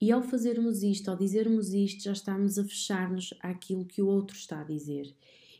E 0.00 0.12
ao 0.12 0.22
fazermos 0.22 0.82
isto, 0.82 1.10
ao 1.10 1.16
dizermos 1.16 1.72
isto, 1.72 2.02
já 2.04 2.12
estamos 2.12 2.58
a 2.58 2.64
fechar-nos 2.64 3.32
àquilo 3.40 3.84
que 3.84 4.02
o 4.02 4.06
outro 4.06 4.36
está 4.36 4.60
a 4.60 4.64
dizer. 4.64 5.14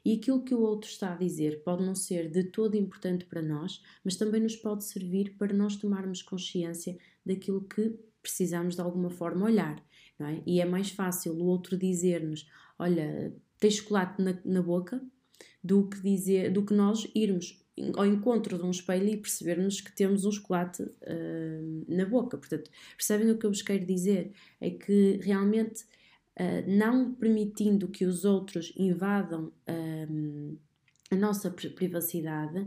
E 0.05 0.13
aquilo 0.13 0.45
que 0.45 0.55
o 0.55 0.61
outro 0.61 0.91
está 0.91 1.15
a 1.15 1.17
dizer 1.17 1.63
pode 1.63 1.83
não 1.83 1.95
ser 1.95 2.31
de 2.31 2.45
todo 2.45 2.77
importante 2.77 3.25
para 3.25 3.41
nós, 3.41 3.83
mas 4.05 4.17
também 4.17 4.43
nos 4.43 4.55
pode 4.55 4.85
servir 4.85 5.35
para 5.39 5.55
nós 5.55 5.77
tomarmos 5.77 6.21
consciência 6.21 6.99
daquilo 7.25 7.63
que 7.63 7.99
precisamos 8.21 8.75
de 8.75 8.83
alguma 8.83 9.09
forma 9.09 9.47
olhar 9.47 9.83
não 10.19 10.27
é? 10.27 10.43
E 10.47 10.61
é 10.61 10.65
mais 10.65 10.91
fácil 10.91 11.33
o 11.35 11.45
outro 11.45 11.77
dizer-nos: 11.77 12.49
Olha, 12.79 13.35
tens 13.59 13.77
chocolate 13.77 14.23
na, 14.23 14.37
na 14.45 14.63
boca, 14.63 15.03
do 15.63 15.89
que, 15.89 16.01
dizer, 16.01 16.53
do 16.53 16.65
que 16.65 16.75
nós 16.75 17.09
irmos 17.15 17.65
ao 17.97 18.07
encontro 18.07 18.57
de 18.57 18.65
um 18.65 18.71
espelho 18.71 19.09
e 19.09 19.17
percebermos 19.17 19.81
que 19.81 19.91
temos 19.93 20.25
um 20.25 20.31
chocolate 20.31 20.83
uh, 20.83 21.85
na 21.89 22.05
boca. 22.05 22.39
Portanto, 22.39 22.71
percebem 22.97 23.31
o 23.31 23.39
que 23.39 23.47
eu 23.47 23.51
vos 23.51 23.63
quero 23.63 23.85
dizer? 23.85 24.33
É 24.61 24.71
que 24.71 25.19
realmente, 25.23 25.83
uh, 26.39 26.69
não 26.69 27.15
permitindo 27.15 27.89
que 27.89 28.05
os 28.05 28.25
outros 28.25 28.73
invadam 28.77 29.47
uh, 29.69 30.59
a 31.11 31.17
nossa 31.17 31.51
privacidade, 31.51 32.67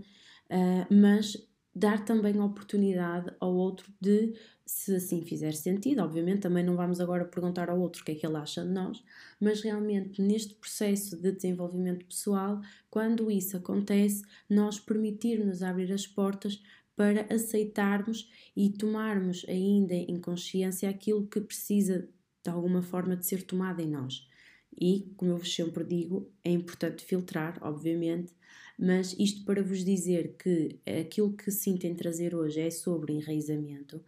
mas 0.90 1.36
dar 1.78 2.04
também 2.04 2.38
a 2.40 2.46
oportunidade 2.46 3.32
ao 3.40 3.54
outro 3.54 3.92
de, 4.02 4.34
se 4.66 4.96
assim 4.96 5.22
fizer 5.22 5.54
sentido, 5.54 6.02
obviamente 6.02 6.42
também 6.42 6.64
não 6.64 6.76
vamos 6.76 7.00
agora 7.00 7.24
perguntar 7.24 7.70
ao 7.70 7.80
outro 7.80 8.02
o 8.02 8.06
que 8.06 8.12
é 8.14 8.16
que 8.16 8.26
ele 8.26 8.38
acha 8.38 8.64
de 8.66 8.72
nós, 8.72 9.04
mas 9.40 9.62
realmente 9.62 10.22
neste 10.22 10.56
processo 10.56 11.16
de 11.16 11.32
desenvolvimento 11.32 12.06
pessoal, 12.06 12.60
quando 12.90 13.30
isso 13.30 13.56
acontece, 13.58 14.24
nós 14.50 14.80
permitirmos 14.80 15.62
abrir 15.62 15.92
as 15.94 16.08
portas 16.08 16.62
para 16.96 17.32
aceitarmos 17.32 18.28
e 18.56 18.72
tomarmos 18.72 19.46
ainda 19.48 19.94
em 19.94 20.20
consciência 20.20 20.90
aquilo 20.90 21.28
que 21.28 21.40
precisa 21.40 22.10
de 22.44 22.50
alguma 22.50 22.82
forma 22.82 23.16
de 23.16 23.26
ser 23.26 23.44
tomado 23.44 23.82
em 23.82 23.88
nós. 23.88 24.28
E, 24.80 25.12
como 25.16 25.32
eu 25.32 25.46
sempre 25.46 25.84
digo, 25.84 26.32
é 26.44 26.52
importante 26.52 27.04
filtrar, 27.04 27.60
obviamente, 27.62 28.34
Mas 28.78 29.16
isto 29.18 29.44
para 29.44 29.64
vos 29.64 29.84
dizer 29.84 30.36
que 30.38 30.80
aquilo 30.86 31.34
que 31.34 31.50
sinto 31.50 31.86
em 31.86 31.96
trazer 31.96 32.36
hoje 32.36 32.62
é 32.62 32.70
sobre 32.70 33.14
enraizamento, 33.14 34.02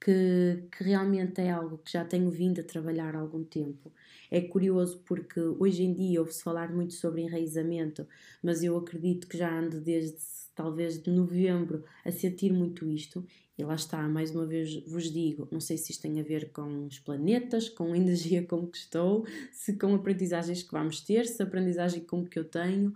que, 0.00 0.64
que, 0.76 0.84
realmente 0.84 1.40
é 1.40 1.50
algo 1.50 1.78
que 1.78 1.92
já 1.92 2.04
tenho 2.04 2.30
vindo 2.30 2.60
a 2.60 2.64
trabalhar 2.64 3.14
há 3.14 3.18
algum 3.18 3.44
tempo. 3.44 3.92
É 4.30 4.40
curioso 4.40 5.00
porque 5.06 5.40
hoje 5.40 5.84
em 5.84 5.94
dia 5.94 6.20
ouve-se 6.20 6.42
falar 6.42 6.72
muito 6.72 6.94
sobre 6.94 7.22
enraizamento, 7.22 8.06
mas 8.42 8.62
eu 8.62 8.76
acredito 8.76 9.26
que 9.28 9.38
já 9.38 9.56
ando 9.56 9.80
desde 9.80 10.18
talvez 10.54 11.00
de 11.00 11.10
novembro 11.10 11.84
a 12.04 12.10
sentir 12.10 12.52
muito 12.52 12.88
isto. 12.88 13.24
E 13.58 13.64
lá 13.64 13.74
está, 13.74 14.06
mais 14.06 14.32
uma 14.32 14.44
vez 14.44 14.74
vos 14.86 15.10
digo, 15.10 15.48
não 15.50 15.60
sei 15.60 15.78
se 15.78 15.92
isto 15.92 16.02
tem 16.02 16.20
a 16.20 16.22
ver 16.22 16.50
com 16.50 16.86
os 16.86 16.98
planetas, 16.98 17.68
com 17.68 17.92
a 17.92 17.96
energia 17.96 18.42
com 18.44 18.66
que 18.66 18.76
estou, 18.76 19.24
se 19.52 19.74
com 19.74 19.94
aprendizagens 19.94 20.62
que 20.62 20.72
vamos 20.72 21.00
ter, 21.00 21.26
se 21.26 21.42
aprendizagem 21.42 22.02
com 22.02 22.24
que 22.24 22.38
eu 22.38 22.44
tenho. 22.44 22.94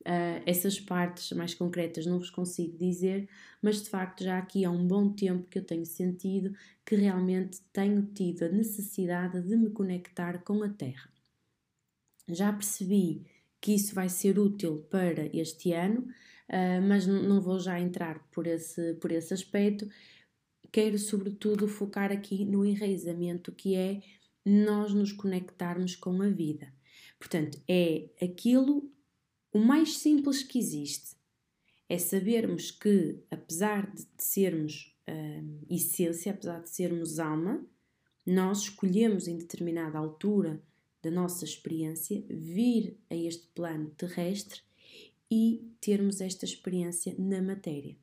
Uh, 0.00 0.40
essas 0.46 0.80
partes 0.80 1.30
mais 1.32 1.52
concretas 1.52 2.06
não 2.06 2.18
vos 2.18 2.30
consigo 2.30 2.76
dizer, 2.78 3.28
mas 3.60 3.82
de 3.82 3.90
facto 3.90 4.24
já 4.24 4.38
aqui 4.38 4.64
há 4.64 4.70
um 4.70 4.86
bom 4.86 5.12
tempo 5.12 5.46
que 5.46 5.58
eu 5.58 5.64
tenho 5.64 5.84
sentido 5.84 6.56
que 6.86 6.96
realmente 6.96 7.60
tenho 7.70 8.02
tido 8.06 8.44
a 8.44 8.48
necessidade 8.48 9.42
de 9.42 9.56
me 9.56 9.68
conectar 9.68 10.42
com 10.42 10.62
a 10.62 10.70
Terra. 10.70 11.12
Já 12.26 12.50
percebi 12.50 13.26
que 13.60 13.74
isso 13.74 13.94
vai 13.94 14.08
ser 14.08 14.38
útil 14.38 14.86
para 14.90 15.26
este 15.36 15.72
ano, 15.72 16.00
uh, 16.00 16.82
mas 16.88 17.06
não 17.06 17.40
vou 17.40 17.58
já 17.58 17.78
entrar 17.78 18.26
por 18.30 18.46
esse, 18.46 18.94
por 18.94 19.12
esse 19.12 19.34
aspecto. 19.34 19.86
Quero, 20.72 20.98
sobretudo, 20.98 21.68
focar 21.68 22.10
aqui 22.10 22.46
no 22.46 22.64
enraizamento, 22.64 23.52
que 23.52 23.74
é 23.74 24.00
nós 24.46 24.94
nos 24.94 25.12
conectarmos 25.12 25.94
com 25.94 26.22
a 26.22 26.28
vida. 26.28 26.72
Portanto, 27.18 27.60
é 27.68 28.08
aquilo 28.22 28.90
o 29.52 29.58
mais 29.58 29.98
simples 29.98 30.42
que 30.42 30.58
existe. 30.58 31.16
É 31.88 31.98
sabermos 31.98 32.70
que, 32.70 33.18
apesar 33.30 33.92
de 33.92 34.06
sermos 34.16 34.96
uh, 35.08 35.66
essência, 35.68 36.32
apesar 36.32 36.62
de 36.62 36.70
sermos 36.70 37.18
alma, 37.18 37.66
nós 38.24 38.60
escolhemos 38.60 39.26
em 39.26 39.36
determinada 39.36 39.98
altura 39.98 40.62
da 41.02 41.10
nossa 41.10 41.44
experiência 41.44 42.22
vir 42.28 42.96
a 43.10 43.16
este 43.16 43.46
plano 43.48 43.90
terrestre 43.90 44.60
e 45.30 45.68
termos 45.80 46.20
esta 46.20 46.44
experiência 46.44 47.14
na 47.18 47.42
matéria. 47.42 47.96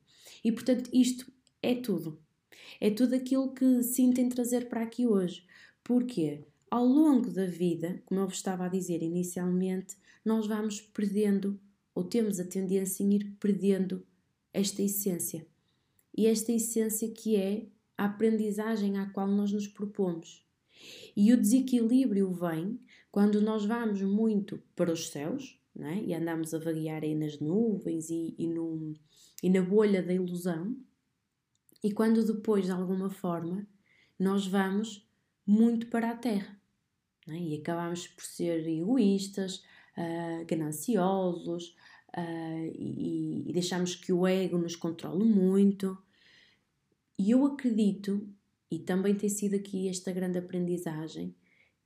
E 0.44 0.51
portanto, 0.51 0.89
isto 0.92 1.32
é 1.62 1.75
tudo. 1.75 2.20
É 2.80 2.89
tudo 2.89 3.16
aquilo 3.16 3.54
que 3.54 3.84
sintem 3.84 4.30
trazer 4.30 4.68
para 4.68 4.84
aqui 4.84 5.06
hoje. 5.06 5.46
Porque 5.84 6.44
ao 6.70 6.86
longo 6.86 7.30
da 7.32 7.46
vida, 7.46 8.02
como 8.06 8.20
eu 8.20 8.28
vos 8.28 8.36
estava 8.36 8.66
a 8.66 8.70
dizer 8.70 9.02
inicialmente, 9.02 9.96
nós 10.24 10.48
vamos 10.48 10.82
perdendo 10.82 11.60
ou 11.96 12.04
temos 12.04 12.40
a 12.40 12.46
tendência 12.46 13.04
em 13.04 13.14
ir 13.16 13.36
perdendo 13.40 14.06
esta 14.54 14.82
essência. 14.82 15.48
E 16.16 16.28
esta 16.28 16.52
essência 16.52 17.10
que 17.10 17.36
é 17.36 17.68
a 17.98 18.06
aprendizagem 18.06 18.98
à 18.98 19.10
qual 19.10 19.28
nós 19.28 19.52
nos 19.52 19.68
propomos. 19.68 20.46
E 21.16 21.34
o 21.34 21.38
desequilíbrio 21.38 22.32
vem 22.32 22.80
quando 23.12 23.42
nós 23.42 23.66
vamos 23.66 24.02
muito 24.02 24.62
para 24.76 24.92
os 24.92 25.10
céus 25.10 25.60
é? 25.80 26.04
e 26.04 26.14
andamos 26.14 26.54
a 26.54 26.60
vaguear 26.60 27.04
aí 27.04 27.16
nas 27.16 27.40
nuvens 27.40 28.10
e, 28.10 28.36
e, 28.38 28.48
e 29.42 29.50
na 29.50 29.62
bolha 29.62 30.04
da 30.04 30.14
ilusão, 30.14 30.76
e 31.84 31.92
quando 31.92 32.26
depois, 32.26 32.66
de 32.66 32.72
alguma 32.72 33.10
forma, 33.10 33.68
nós 34.20 34.46
vamos 34.46 35.08
muito 35.46 35.88
para 35.88 36.12
a 36.12 36.16
terra 36.16 36.57
é? 37.29 37.38
e 37.38 37.55
acabamos 37.55 38.07
por 38.07 38.24
ser 38.24 38.67
egoístas, 38.67 39.63
uh, 39.98 40.46
gananciosos 40.46 41.75
uh, 42.17 42.72
e, 42.74 43.43
e 43.48 43.53
deixamos 43.53 43.96
que 43.96 44.12
o 44.13 44.27
ego 44.27 44.57
nos 44.57 44.75
controle 44.75 45.24
muito. 45.24 45.98
E 47.17 47.31
eu 47.31 47.46
acredito, 47.46 48.27
e 48.69 48.79
também 48.79 49.15
tem 49.15 49.29
sido 49.29 49.55
aqui 49.55 49.89
esta 49.89 50.12
grande 50.12 50.38
aprendizagem, 50.38 51.36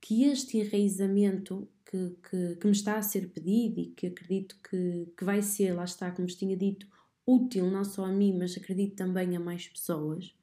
que 0.00 0.24
este 0.24 0.58
enraizamento 0.58 1.68
que, 1.86 2.16
que, 2.28 2.56
que, 2.56 2.66
me 2.66 2.72
está 2.72 2.96
a 2.96 3.02
ser 3.02 3.28
pedido 3.28 3.80
e 3.80 3.86
que 3.86 4.08
acredito 4.08 4.58
que, 4.68 5.12
que 5.16 5.24
vai 5.24 5.42
ser, 5.42 5.74
lá 5.74 5.84
está, 5.84 6.10
como 6.10 6.26
vos 6.26 6.36
tinha 6.36 6.56
dito, 6.56 6.86
útil 7.26 7.70
não 7.70 7.84
só 7.84 8.04
a 8.04 8.12
mim, 8.12 8.36
mas 8.36 8.56
acredito 8.56 8.96
também 8.96 9.36
a 9.36 9.40
mais 9.40 9.68
pessoas, 9.68 10.34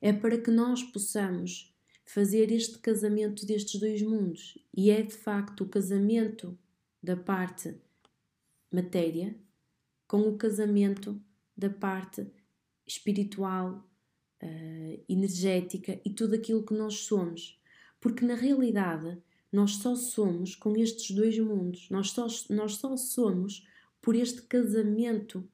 é 0.00 0.12
para 0.12 0.38
que 0.38 0.50
nós 0.50 0.82
possamos 0.82 1.73
fazer 2.04 2.52
este 2.52 2.78
casamento 2.78 3.46
destes 3.46 3.80
dois 3.80 4.02
mundos. 4.02 4.58
E 4.76 4.90
é 4.90 5.02
de 5.02 5.14
facto 5.14 5.64
o 5.64 5.68
casamento 5.68 6.56
da 7.02 7.16
parte 7.16 7.74
matéria 8.70 9.34
com 10.06 10.20
o 10.28 10.36
casamento 10.36 11.20
da 11.56 11.70
parte 11.70 12.26
espiritual, 12.86 13.88
uh, 14.42 15.04
energética 15.08 16.00
e 16.04 16.10
tudo 16.10 16.34
aquilo 16.34 16.64
que 16.64 16.74
nós 16.74 16.98
somos. 17.00 17.60
Porque 18.00 18.24
na 18.24 18.34
realidade 18.34 19.18
nós 19.50 19.76
só 19.76 19.94
somos 19.94 20.54
com 20.54 20.76
estes 20.76 21.14
dois 21.14 21.38
mundos, 21.38 21.88
nós 21.88 22.10
só, 22.10 22.26
nós 22.50 22.74
só 22.74 22.96
somos 22.96 23.66
por 24.02 24.14
este 24.14 24.42
casamento 24.42 25.48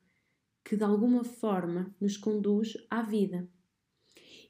que 0.65 0.77
de 0.77 0.83
alguma 0.83 1.23
forma 1.23 1.95
nos 2.01 2.17
conduz 2.17 2.77
à 2.91 3.03
vida. 3.03 3.49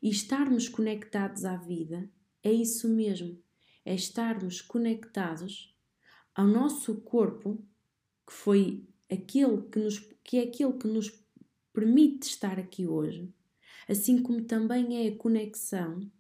E 0.03 0.09
estarmos 0.09 0.69
conectados 0.69 1.45
à 1.45 1.57
vida 1.57 2.11
é 2.43 2.51
isso 2.51 2.89
mesmo, 2.89 3.39
é 3.85 3.95
estarmos 3.95 4.63
conectados 4.63 5.77
ao 6.35 6.47
nosso 6.47 7.01
corpo, 7.03 7.63
que 8.27 8.33
foi 8.33 8.89
aquele 9.11 9.63
que, 9.69 9.79
nos, 9.79 9.99
que 10.25 10.39
é 10.39 10.45
aquele 10.45 10.73
que 10.75 10.87
nos 10.87 11.11
permite 11.73 12.29
estar 12.29 12.59
aqui 12.59 12.87
hoje, 12.87 13.33
assim 13.89 14.23
como 14.23 14.45
também 14.45 15.07
é 15.07 15.09
a 15.09 15.17
conexão 15.17 16.11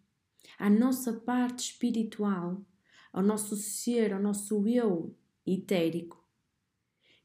à 0.58 0.68
nossa 0.68 1.12
parte 1.12 1.70
espiritual, 1.70 2.62
ao 3.12 3.22
nosso 3.22 3.56
ser, 3.56 4.12
ao 4.12 4.20
nosso 4.20 4.66
eu 4.68 5.16
etérico, 5.46 6.22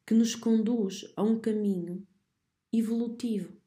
que 0.05 0.13
nos 0.13 0.35
conduz 0.35 1.12
a 1.15 1.24
um 1.24 1.39
caminho 1.39 2.07
evolutivo. 2.71 3.57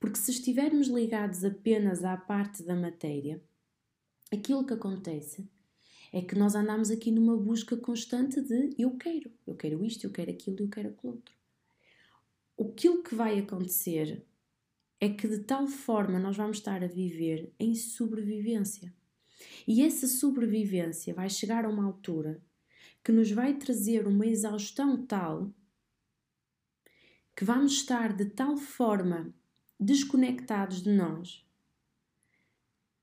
Porque 0.00 0.18
se 0.18 0.30
estivermos 0.30 0.88
ligados 0.88 1.44
apenas 1.44 2.02
à 2.02 2.16
parte 2.16 2.62
da 2.62 2.74
matéria, 2.74 3.40
aquilo 4.32 4.64
que 4.64 4.72
acontece 4.72 5.46
é 6.10 6.22
que 6.22 6.34
nós 6.34 6.54
andamos 6.54 6.90
aqui 6.90 7.12
numa 7.12 7.36
busca 7.36 7.76
constante 7.76 8.40
de 8.40 8.74
eu 8.78 8.96
quero, 8.96 9.30
eu 9.46 9.54
quero 9.54 9.84
isto, 9.84 10.04
eu 10.04 10.10
quero 10.10 10.30
aquilo, 10.30 10.56
eu 10.60 10.68
quero 10.70 10.88
aquilo 10.88 11.12
outro. 11.12 11.34
Aquilo 12.58 13.02
que 13.02 13.14
vai 13.14 13.38
acontecer 13.38 14.26
é 14.98 15.08
que 15.10 15.28
de 15.28 15.40
tal 15.40 15.66
forma 15.66 16.18
nós 16.18 16.36
vamos 16.36 16.56
estar 16.56 16.82
a 16.82 16.88
viver 16.88 17.52
em 17.58 17.74
sobrevivência. 17.74 18.92
E 19.68 19.82
essa 19.82 20.06
sobrevivência 20.06 21.14
vai 21.14 21.28
chegar 21.28 21.64
a 21.64 21.68
uma 21.68 21.84
altura 21.84 22.42
que 23.04 23.12
nos 23.12 23.30
vai 23.30 23.54
trazer 23.54 24.06
uma 24.06 24.26
exaustão 24.26 25.06
tal 25.06 25.52
que 27.36 27.44
vamos 27.44 27.72
estar 27.72 28.14
de 28.14 28.26
tal 28.26 28.56
forma 28.56 29.34
desconectados 29.80 30.82
de 30.82 30.90
nós 30.90 31.44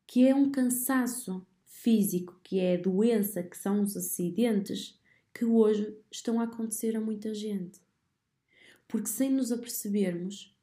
que 0.08 0.26
é 0.26 0.34
um 0.34 0.50
cansaço 0.50 1.46
físico, 1.66 2.40
que 2.42 2.60
é 2.60 2.76
a 2.76 2.82
doença, 2.82 3.44
que 3.44 3.58
são 3.58 3.84
os 3.84 3.96
acidentes, 3.98 4.98
que 5.34 5.44
hoje 5.44 5.96
estão 6.10 6.40
a 6.40 6.46
acontecer 6.46 6.96
a 6.96 7.02
muita 7.02 7.34
gente. 7.34 7.82
Porque 8.88 9.10
sem 9.10 9.30
nos 9.30 9.52
apercebermos, 9.52 10.56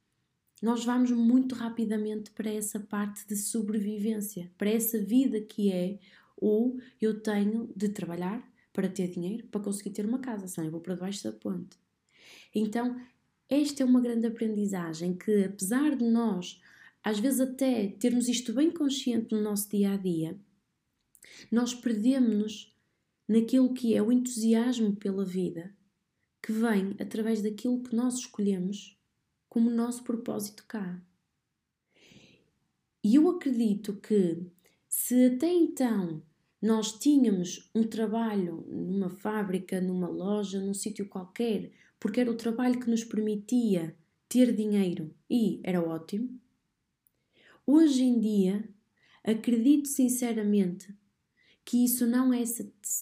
nós 0.62 0.82
vamos 0.82 1.10
muito 1.10 1.54
rapidamente 1.54 2.30
para 2.30 2.50
essa 2.50 2.80
parte 2.80 3.28
de 3.28 3.36
sobrevivência, 3.36 4.50
para 4.56 4.70
essa 4.70 4.98
vida 4.98 5.40
que 5.42 5.70
é 5.70 5.98
ou 6.36 6.80
eu 7.00 7.20
tenho 7.20 7.70
de 7.76 7.90
trabalhar 7.90 8.42
para 8.72 8.88
ter 8.88 9.08
dinheiro 9.08 9.46
para 9.48 9.60
conseguir 9.60 9.90
ter 9.90 10.06
uma 10.06 10.18
casa, 10.18 10.48
senão 10.48 10.66
eu 10.66 10.72
vou 10.72 10.80
para 10.80 10.94
debaixo 10.94 11.22
da 11.22 11.32
ponte. 11.32 11.78
Então, 12.54 12.98
esta 13.48 13.82
é 13.82 13.86
uma 13.86 14.00
grande 14.00 14.26
aprendizagem 14.26 15.14
que, 15.16 15.44
apesar 15.44 15.96
de 15.96 16.04
nós, 16.04 16.60
às 17.02 17.18
vezes 17.18 17.40
até 17.40 17.88
termos 17.88 18.28
isto 18.28 18.52
bem 18.52 18.70
consciente 18.70 19.34
no 19.34 19.42
nosso 19.42 19.68
dia 19.70 19.92
a 19.92 19.96
dia, 19.96 20.38
nós 21.50 21.74
perdemos-nos 21.74 22.74
naquilo 23.28 23.72
que 23.74 23.94
é 23.94 24.02
o 24.02 24.12
entusiasmo 24.12 24.96
pela 24.96 25.24
vida, 25.24 25.74
que 26.42 26.52
vem 26.52 26.94
através 26.98 27.42
daquilo 27.42 27.82
que 27.82 27.94
nós 27.94 28.18
escolhemos 28.18 28.98
como 29.48 29.70
nosso 29.70 30.02
propósito 30.04 30.64
cá. 30.66 31.02
E 33.02 33.16
eu 33.16 33.28
acredito 33.28 33.94
que 33.96 34.46
se 34.88 35.26
até 35.26 35.52
então 35.52 36.22
nós 36.60 36.98
tínhamos 36.98 37.70
um 37.74 37.82
trabalho 37.82 38.64
numa 38.66 39.10
fábrica, 39.10 39.80
numa 39.80 40.08
loja, 40.08 40.58
num 40.60 40.72
sítio 40.72 41.06
qualquer, 41.06 41.70
porque 42.04 42.20
era 42.20 42.30
o 42.30 42.36
trabalho 42.36 42.78
que 42.78 42.90
nos 42.90 43.02
permitia 43.02 43.96
ter 44.28 44.54
dinheiro 44.54 45.14
e 45.28 45.58
era 45.64 45.82
ótimo, 45.82 46.38
hoje 47.66 48.02
em 48.02 48.20
dia 48.20 48.68
acredito 49.24 49.88
sinceramente 49.88 50.94
que 51.64 51.82
isso 51.82 52.06
não 52.06 52.30
é, 52.30 52.44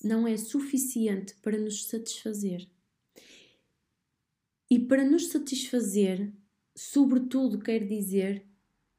não 0.04 0.24
é 0.24 0.36
suficiente 0.36 1.34
para 1.42 1.58
nos 1.58 1.86
satisfazer. 1.86 2.70
E 4.70 4.78
para 4.78 5.04
nos 5.04 5.30
satisfazer, 5.30 6.32
sobretudo 6.72 7.58
quer 7.58 7.84
dizer 7.84 8.46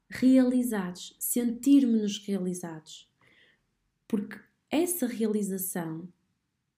realizados, 0.10 1.15
sentirmos-nos 1.17 2.17
realizados. 2.17 3.10
Porque 4.05 4.38
essa 4.69 5.07
realização, 5.07 6.10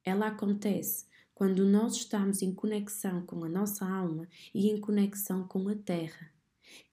ela 0.03 0.27
acontece 0.27 1.07
quando 1.35 1.65
nós 1.65 1.97
estamos 1.97 2.41
em 2.41 2.53
conexão 2.53 3.25
com 3.25 3.43
a 3.43 3.49
nossa 3.49 3.85
alma 3.85 4.25
e 4.53 4.69
em 4.69 4.79
conexão 4.79 5.45
com 5.45 5.67
a 5.67 5.75
terra, 5.75 6.31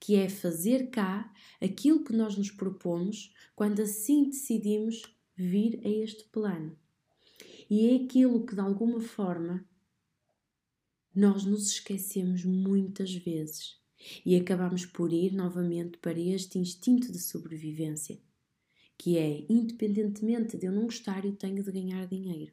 que 0.01 0.17
é 0.17 0.29
fazer 0.29 0.91
cá 0.91 1.33
aquilo 1.61 2.03
que 2.03 2.13
nós 2.13 2.37
nos 2.37 2.51
propomos 2.51 3.33
quando 3.55 3.81
assim 3.81 4.25
decidimos 4.25 5.03
vir 5.37 5.81
a 5.85 5.89
este 5.89 6.25
plano. 6.25 6.77
E 7.71 7.89
é 7.91 8.05
aquilo 8.05 8.45
que 8.45 8.57
de 8.57 8.61
alguma 8.61 9.01
forma 9.01 9.65
nós 11.15 11.45
nos 11.45 11.71
esquecemos 11.71 12.45
muitas 12.45 13.15
vezes 13.15 13.81
e 14.27 14.35
acabamos 14.35 14.85
por 14.85 15.13
ir 15.13 15.33
novamente 15.33 15.99
para 15.99 16.19
este 16.19 16.59
instinto 16.59 17.13
de 17.13 17.21
sobrevivência, 17.21 18.19
que 18.99 19.17
é, 19.17 19.47
independentemente 19.49 20.57
de 20.57 20.67
eu 20.67 20.73
não 20.73 20.83
gostar, 20.83 21.25
eu 21.25 21.37
tenho 21.37 21.63
de 21.63 21.71
ganhar 21.71 22.09
dinheiro. 22.09 22.53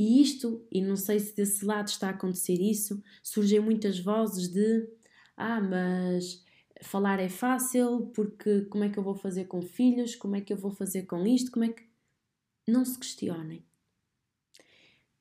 E 0.00 0.22
isto, 0.22 0.66
e 0.72 0.80
não 0.80 0.96
sei 0.96 1.20
se 1.20 1.36
desse 1.36 1.62
lado 1.62 1.88
está 1.88 2.06
a 2.06 2.12
acontecer 2.12 2.58
isso, 2.58 3.02
surgem 3.22 3.60
muitas 3.60 3.98
vozes 3.98 4.48
de 4.48 4.88
ah, 5.36 5.60
mas 5.60 6.42
falar 6.80 7.20
é 7.20 7.28
fácil, 7.28 8.06
porque 8.14 8.62
como 8.62 8.82
é 8.82 8.88
que 8.88 8.98
eu 8.98 9.02
vou 9.02 9.14
fazer 9.14 9.44
com 9.44 9.60
filhos? 9.60 10.16
Como 10.16 10.36
é 10.36 10.40
que 10.40 10.54
eu 10.54 10.56
vou 10.56 10.70
fazer 10.70 11.02
com 11.02 11.26
isto? 11.26 11.50
Como 11.50 11.66
é 11.66 11.68
que. 11.68 11.82
Não 12.66 12.82
se 12.82 12.98
questionem. 12.98 13.62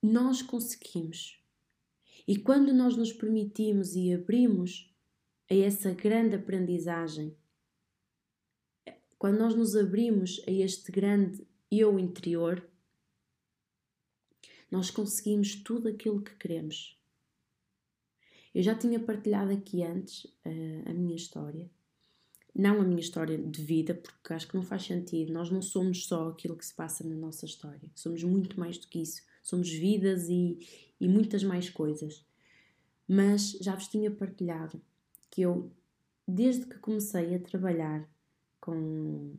Nós 0.02 0.42
conseguimos. 0.42 1.44
E 2.26 2.38
quando 2.38 2.74
nós 2.74 2.96
nos 2.96 3.12
permitimos 3.12 3.98
e 3.98 4.14
abrimos 4.14 4.90
a 5.52 5.56
essa 5.56 5.92
grande 5.92 6.38
aprendizagem, 6.38 7.36
quando 9.18 9.40
nós 9.40 9.54
nos 9.54 9.76
abrimos 9.76 10.42
a 10.48 10.52
este 10.52 10.90
grande 10.90 11.46
eu 11.70 12.00
interior, 12.00 12.66
nós 14.72 14.92
conseguimos 14.92 15.56
tudo 15.56 15.88
aquilo 15.88 16.22
que 16.22 16.36
queremos. 16.36 16.98
Eu 18.54 18.64
já 18.64 18.76
tinha 18.76 19.00
partilhado 19.00 19.52
aqui 19.52 19.84
antes 19.84 20.26
uh, 20.26 20.90
a 20.90 20.94
minha 20.94 21.16
história. 21.16 21.70
Não 22.54 22.82
a 22.82 22.84
minha 22.84 23.00
história 23.00 23.38
de 23.38 23.62
vida, 23.64 23.94
porque 23.94 24.34
acho 24.34 24.48
que 24.48 24.56
não 24.56 24.64
faz 24.64 24.84
sentido. 24.84 25.32
Nós 25.32 25.50
não 25.50 25.62
somos 25.62 26.06
só 26.06 26.30
aquilo 26.30 26.56
que 26.56 26.66
se 26.66 26.74
passa 26.74 27.08
na 27.08 27.16
nossa 27.16 27.46
história. 27.46 27.90
Somos 27.94 28.24
muito 28.24 28.60
mais 28.60 28.78
do 28.78 28.88
que 28.88 29.02
isso. 29.02 29.22
Somos 29.42 29.70
vidas 29.70 30.28
e, 30.30 30.58
e 31.00 31.08
muitas 31.08 31.44
mais 31.44 31.70
coisas. 31.70 32.26
Mas 33.08 33.52
já 33.62 33.76
vos 33.76 33.88
tinha 33.88 34.12
partilhado 34.12 34.82
que 35.32 35.42
eu, 35.42 35.72
desde 36.28 36.66
que 36.66 36.78
comecei 36.80 37.36
a 37.36 37.40
trabalhar 37.40 38.08
com 38.60 39.36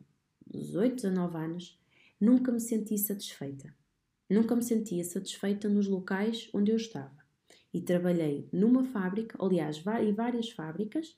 18, 0.47 0.95
19 0.95 1.37
anos, 1.37 1.79
nunca 2.19 2.51
me 2.51 2.59
senti 2.59 2.97
satisfeita. 2.97 3.73
Nunca 4.31 4.55
me 4.55 4.63
sentia 4.63 5.03
satisfeita 5.03 5.67
nos 5.67 5.89
locais 5.89 6.49
onde 6.53 6.71
eu 6.71 6.77
estava. 6.77 7.17
E 7.73 7.81
trabalhei 7.81 8.47
numa 8.53 8.85
fábrica, 8.85 9.37
aliás, 9.43 9.83
em 10.01 10.13
várias 10.13 10.49
fábricas, 10.51 11.17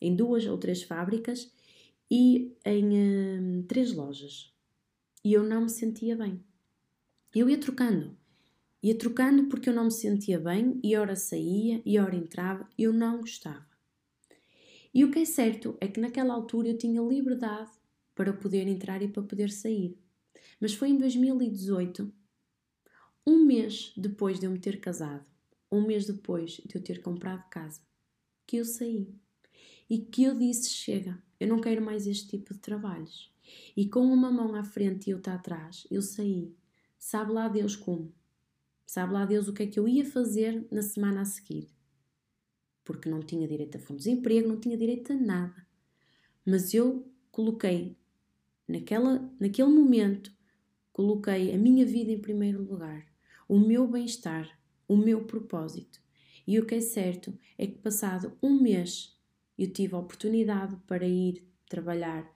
em 0.00 0.16
duas 0.16 0.44
ou 0.44 0.58
três 0.58 0.82
fábricas 0.82 1.52
e 2.10 2.52
em 2.64 2.98
hum, 2.98 3.64
três 3.68 3.94
lojas. 3.94 4.52
E 5.24 5.34
eu 5.34 5.44
não 5.44 5.62
me 5.62 5.70
sentia 5.70 6.16
bem. 6.16 6.42
Eu 7.32 7.48
ia 7.48 7.58
trocando. 7.58 8.16
Ia 8.82 8.98
trocando 8.98 9.46
porque 9.46 9.68
eu 9.68 9.74
não 9.74 9.84
me 9.84 9.92
sentia 9.92 10.40
bem 10.40 10.80
e 10.82 10.96
ora 10.96 11.14
saía 11.14 11.80
e 11.86 11.96
ora 11.96 12.16
entrava, 12.16 12.68
eu 12.76 12.92
não 12.92 13.20
gostava. 13.20 13.68
E 14.92 15.04
o 15.04 15.12
que 15.12 15.20
é 15.20 15.24
certo 15.24 15.78
é 15.80 15.86
que 15.86 16.00
naquela 16.00 16.34
altura 16.34 16.70
eu 16.70 16.76
tinha 16.76 17.00
liberdade 17.00 17.70
para 18.16 18.32
poder 18.32 18.66
entrar 18.66 19.00
e 19.00 19.06
para 19.06 19.22
poder 19.22 19.48
sair. 19.48 19.96
Mas 20.60 20.74
foi 20.74 20.88
em 20.88 20.98
2018 20.98 22.17
um 23.28 23.44
mês 23.44 23.92
depois 23.94 24.40
de 24.40 24.46
eu 24.46 24.50
me 24.50 24.58
ter 24.58 24.80
casado, 24.80 25.22
um 25.70 25.86
mês 25.86 26.06
depois 26.06 26.52
de 26.52 26.74
eu 26.74 26.82
ter 26.82 27.02
comprado 27.02 27.46
casa, 27.50 27.82
que 28.46 28.56
eu 28.56 28.64
saí. 28.64 29.14
E 29.90 29.98
que 29.98 30.22
eu 30.22 30.34
disse: 30.34 30.70
chega, 30.70 31.22
eu 31.38 31.46
não 31.46 31.60
quero 31.60 31.84
mais 31.84 32.06
este 32.06 32.26
tipo 32.26 32.54
de 32.54 32.60
trabalhos. 32.60 33.30
E 33.76 33.86
com 33.86 34.00
uma 34.00 34.30
mão 34.30 34.54
à 34.54 34.64
frente 34.64 35.10
e 35.10 35.14
outra 35.14 35.34
atrás, 35.34 35.86
eu 35.90 36.00
saí. 36.00 36.56
Sabe 36.98 37.32
lá 37.32 37.48
Deus 37.48 37.76
como? 37.76 38.14
Sabe 38.86 39.12
lá 39.12 39.26
Deus 39.26 39.46
o 39.46 39.52
que 39.52 39.64
é 39.64 39.66
que 39.66 39.78
eu 39.78 39.86
ia 39.86 40.06
fazer 40.06 40.66
na 40.70 40.80
semana 40.80 41.20
a 41.20 41.24
seguir? 41.26 41.68
Porque 42.82 43.10
não 43.10 43.20
tinha 43.20 43.46
direito 43.46 43.76
a 43.76 43.80
fundos 43.80 44.04
de 44.04 44.10
emprego, 44.10 44.48
não 44.48 44.58
tinha 44.58 44.76
direito 44.76 45.12
a 45.12 45.16
nada. 45.16 45.66
Mas 46.46 46.72
eu 46.72 47.06
coloquei, 47.30 47.94
naquela, 48.66 49.30
naquele 49.38 49.68
momento, 49.68 50.32
coloquei 50.94 51.54
a 51.54 51.58
minha 51.58 51.84
vida 51.84 52.10
em 52.10 52.18
primeiro 52.18 52.62
lugar 52.62 53.07
o 53.48 53.58
meu 53.58 53.88
bem-estar, 53.88 54.46
o 54.86 54.96
meu 54.96 55.24
propósito. 55.24 56.00
E 56.46 56.58
o 56.58 56.66
que 56.66 56.76
é 56.76 56.80
certo 56.80 57.36
é 57.56 57.66
que, 57.66 57.78
passado 57.78 58.36
um 58.42 58.60
mês, 58.60 59.18
eu 59.58 59.72
tive 59.72 59.94
a 59.94 59.98
oportunidade 59.98 60.76
para 60.86 61.06
ir 61.06 61.46
trabalhar, 61.68 62.30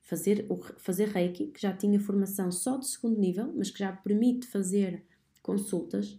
fazer, 0.00 0.46
fazer 0.78 1.08
Reiki, 1.08 1.48
que 1.48 1.60
já 1.60 1.76
tinha 1.76 2.00
formação 2.00 2.50
só 2.50 2.78
de 2.78 2.86
segundo 2.86 3.20
nível, 3.20 3.52
mas 3.54 3.70
que 3.70 3.78
já 3.78 3.92
permite 3.92 4.46
fazer 4.46 5.04
consultas. 5.42 6.18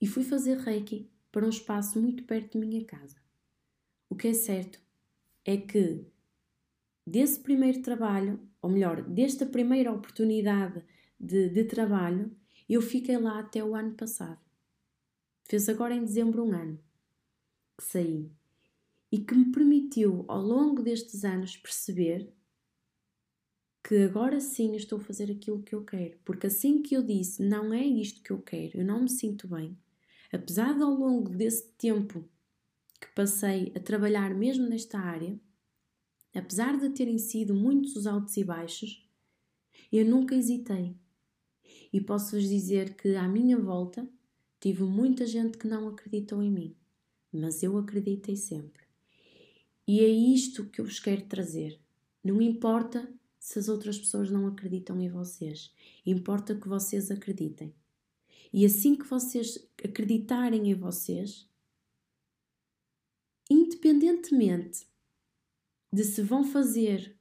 E 0.00 0.06
fui 0.06 0.22
fazer 0.22 0.58
Reiki 0.58 1.10
para 1.30 1.46
um 1.46 1.50
espaço 1.50 2.00
muito 2.00 2.24
perto 2.24 2.58
de 2.58 2.66
minha 2.66 2.84
casa. 2.84 3.16
O 4.08 4.14
que 4.14 4.28
é 4.28 4.34
certo 4.34 4.78
é 5.44 5.56
que 5.56 6.04
desse 7.06 7.40
primeiro 7.40 7.80
trabalho, 7.82 8.38
ou 8.60 8.70
melhor, 8.70 9.02
desta 9.02 9.46
primeira 9.46 9.90
oportunidade 9.90 10.84
de, 11.18 11.48
de 11.48 11.64
trabalho, 11.64 12.34
eu 12.68 12.82
fiquei 12.82 13.16
lá 13.18 13.38
até 13.38 13.62
o 13.62 13.74
ano 13.74 13.94
passado. 13.94 14.40
Fez 15.44 15.68
agora 15.68 15.94
em 15.94 16.04
dezembro 16.04 16.44
um 16.44 16.52
ano 16.52 16.78
que 17.76 17.84
saí 17.84 18.30
e 19.10 19.18
que 19.18 19.34
me 19.34 19.52
permitiu, 19.52 20.24
ao 20.28 20.40
longo 20.40 20.82
destes 20.82 21.24
anos, 21.24 21.56
perceber 21.56 22.32
que 23.84 23.96
agora 23.96 24.40
sim 24.40 24.74
estou 24.74 24.98
a 24.98 25.02
fazer 25.02 25.30
aquilo 25.30 25.62
que 25.62 25.74
eu 25.74 25.84
quero. 25.84 26.18
Porque 26.24 26.46
assim 26.46 26.80
que 26.80 26.96
eu 26.96 27.02
disse 27.02 27.42
não 27.42 27.74
é 27.74 27.84
isto 27.84 28.22
que 28.22 28.30
eu 28.30 28.40
quero, 28.40 28.78
eu 28.78 28.84
não 28.84 29.02
me 29.02 29.10
sinto 29.10 29.48
bem, 29.48 29.76
apesar 30.32 30.74
de 30.74 30.82
ao 30.82 30.94
longo 30.94 31.30
desse 31.30 31.68
tempo 31.72 32.24
que 33.00 33.08
passei 33.14 33.72
a 33.74 33.80
trabalhar 33.80 34.34
mesmo 34.34 34.66
nesta 34.68 34.98
área, 34.98 35.38
apesar 36.34 36.78
de 36.78 36.88
terem 36.90 37.18
sido 37.18 37.54
muitos 37.54 37.96
os 37.96 38.06
altos 38.06 38.36
e 38.36 38.44
baixos, 38.44 39.06
eu 39.92 40.06
nunca 40.06 40.34
hesitei 40.34 40.96
e 41.92 42.00
posso-vos 42.00 42.48
dizer 42.48 42.94
que 42.96 43.14
à 43.16 43.28
minha 43.28 43.58
volta 43.58 44.08
tive 44.60 44.84
muita 44.84 45.26
gente 45.26 45.58
que 45.58 45.66
não 45.66 45.88
acreditou 45.88 46.42
em 46.42 46.50
mim, 46.50 46.76
mas 47.32 47.62
eu 47.62 47.76
acreditei 47.76 48.36
sempre. 48.36 48.82
E 49.86 50.00
é 50.00 50.08
isto 50.08 50.66
que 50.66 50.80
eu 50.80 50.84
vos 50.84 51.00
quero 51.00 51.26
trazer. 51.26 51.80
Não 52.22 52.40
importa 52.40 53.12
se 53.38 53.58
as 53.58 53.68
outras 53.68 53.98
pessoas 53.98 54.30
não 54.30 54.46
acreditam 54.46 55.00
em 55.00 55.08
vocês, 55.08 55.74
importa 56.06 56.54
que 56.54 56.68
vocês 56.68 57.10
acreditem. 57.10 57.74
E 58.52 58.64
assim 58.64 58.94
que 58.94 59.04
vocês 59.04 59.58
acreditarem 59.82 60.70
em 60.70 60.74
vocês, 60.74 61.48
independentemente 63.50 64.86
de 65.92 66.04
se 66.04 66.22
vão 66.22 66.44
fazer 66.44 67.16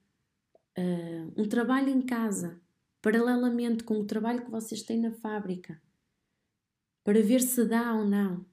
uh, 0.77 1.34
um 1.36 1.47
trabalho 1.47 1.89
em 1.89 2.01
casa 2.01 2.61
paralelamente 3.02 3.84
com 3.84 4.00
o 4.00 4.06
trabalho 4.06 4.44
que 4.46 4.52
vocês 4.52 4.84
têm 4.84 5.00
na 5.00 5.12
fábrica, 5.12 5.82
para 7.04 7.22
ver 7.22 7.42
se 7.42 7.66
dá 7.66 7.94
ou 7.94 8.06
não. 8.06 8.46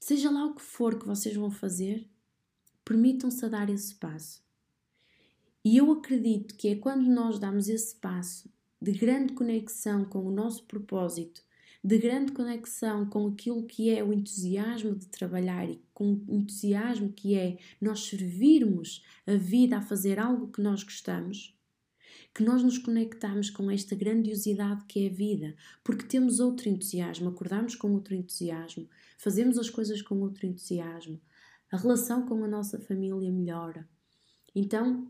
Seja 0.00 0.30
lá 0.30 0.46
o 0.46 0.54
que 0.54 0.62
for 0.62 0.98
que 0.98 1.06
vocês 1.06 1.34
vão 1.34 1.50
fazer, 1.50 2.08
permitam-se 2.84 3.44
a 3.44 3.48
dar 3.48 3.70
esse 3.70 3.94
passo. 3.94 4.44
E 5.64 5.78
eu 5.78 5.90
acredito 5.90 6.54
que 6.56 6.68
é 6.68 6.76
quando 6.76 7.08
nós 7.08 7.38
damos 7.38 7.68
esse 7.68 7.96
passo 7.96 8.52
de 8.80 8.92
grande 8.92 9.32
conexão 9.32 10.04
com 10.04 10.26
o 10.26 10.30
nosso 10.30 10.64
propósito, 10.64 11.42
de 11.82 11.98
grande 11.98 12.32
conexão 12.32 13.06
com 13.06 13.26
aquilo 13.28 13.64
que 13.66 13.90
é 13.90 14.04
o 14.04 14.12
entusiasmo 14.12 14.94
de 14.94 15.06
trabalhar 15.06 15.68
e 15.68 15.82
com 15.94 16.22
o 16.28 16.36
entusiasmo 16.36 17.12
que 17.12 17.34
é 17.34 17.58
nós 17.80 18.00
servirmos 18.00 19.02
a 19.26 19.36
vida 19.36 19.78
a 19.78 19.82
fazer 19.82 20.18
algo 20.18 20.48
que 20.48 20.60
nós 20.60 20.82
gostamos, 20.82 21.53
que 22.34 22.42
nós 22.42 22.64
nos 22.64 22.78
conectamos 22.78 23.48
com 23.48 23.70
esta 23.70 23.94
grandiosidade 23.94 24.84
que 24.86 25.06
é 25.06 25.08
a 25.08 25.12
vida, 25.12 25.54
porque 25.84 26.04
temos 26.04 26.40
outro 26.40 26.68
entusiasmo, 26.68 27.28
acordamos 27.28 27.76
com 27.76 27.92
outro 27.92 28.14
entusiasmo, 28.14 28.88
fazemos 29.16 29.56
as 29.56 29.70
coisas 29.70 30.02
com 30.02 30.20
outro 30.20 30.44
entusiasmo, 30.44 31.20
a 31.70 31.76
relação 31.76 32.26
com 32.26 32.42
a 32.42 32.48
nossa 32.48 32.78
família 32.80 33.30
melhora. 33.30 33.88
Então, 34.54 35.08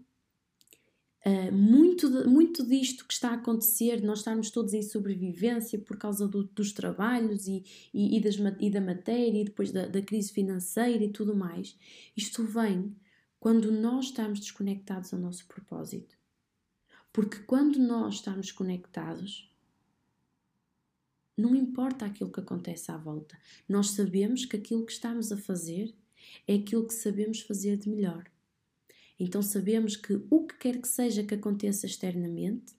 Uh, 1.26 1.50
muito, 1.50 2.28
muito 2.28 2.62
disto 2.66 3.06
que 3.06 3.14
está 3.14 3.30
a 3.30 3.36
acontecer, 3.36 4.02
nós 4.02 4.18
estamos 4.18 4.50
todos 4.50 4.74
em 4.74 4.82
sobrevivência 4.82 5.78
por 5.78 5.96
causa 5.96 6.28
do, 6.28 6.44
dos 6.44 6.70
trabalhos 6.70 7.46
e, 7.46 7.64
e, 7.94 8.18
e, 8.18 8.20
das, 8.20 8.36
e, 8.60 8.68
da 8.68 8.78
matéria 8.82 9.40
e 9.40 9.44
depois 9.44 9.72
da, 9.72 9.86
da 9.86 10.02
crise 10.02 10.30
financeira 10.30 11.02
e 11.02 11.08
tudo 11.08 11.34
mais, 11.34 11.78
isto 12.14 12.44
vem 12.44 12.94
quando 13.40 13.72
nós 13.72 14.04
estamos 14.04 14.38
desconectados 14.38 15.14
ao 15.14 15.18
nosso 15.18 15.46
propósito. 15.46 16.14
Porque 17.14 17.38
quando 17.44 17.78
nós 17.78 18.16
estamos 18.16 18.50
conectados, 18.50 19.48
não 21.36 21.54
importa 21.54 22.04
aquilo 22.04 22.32
que 22.32 22.40
acontece 22.40 22.90
à 22.90 22.96
volta, 22.96 23.38
nós 23.68 23.90
sabemos 23.90 24.44
que 24.44 24.56
aquilo 24.56 24.84
que 24.84 24.90
estamos 24.90 25.30
a 25.30 25.36
fazer 25.36 25.94
é 26.44 26.56
aquilo 26.56 26.88
que 26.88 26.92
sabemos 26.92 27.40
fazer 27.40 27.76
de 27.76 27.88
melhor. 27.88 28.28
Então 29.16 29.40
sabemos 29.42 29.94
que 29.94 30.26
o 30.28 30.44
que 30.44 30.58
quer 30.58 30.80
que 30.80 30.88
seja 30.88 31.22
que 31.22 31.34
aconteça 31.34 31.86
externamente, 31.86 32.74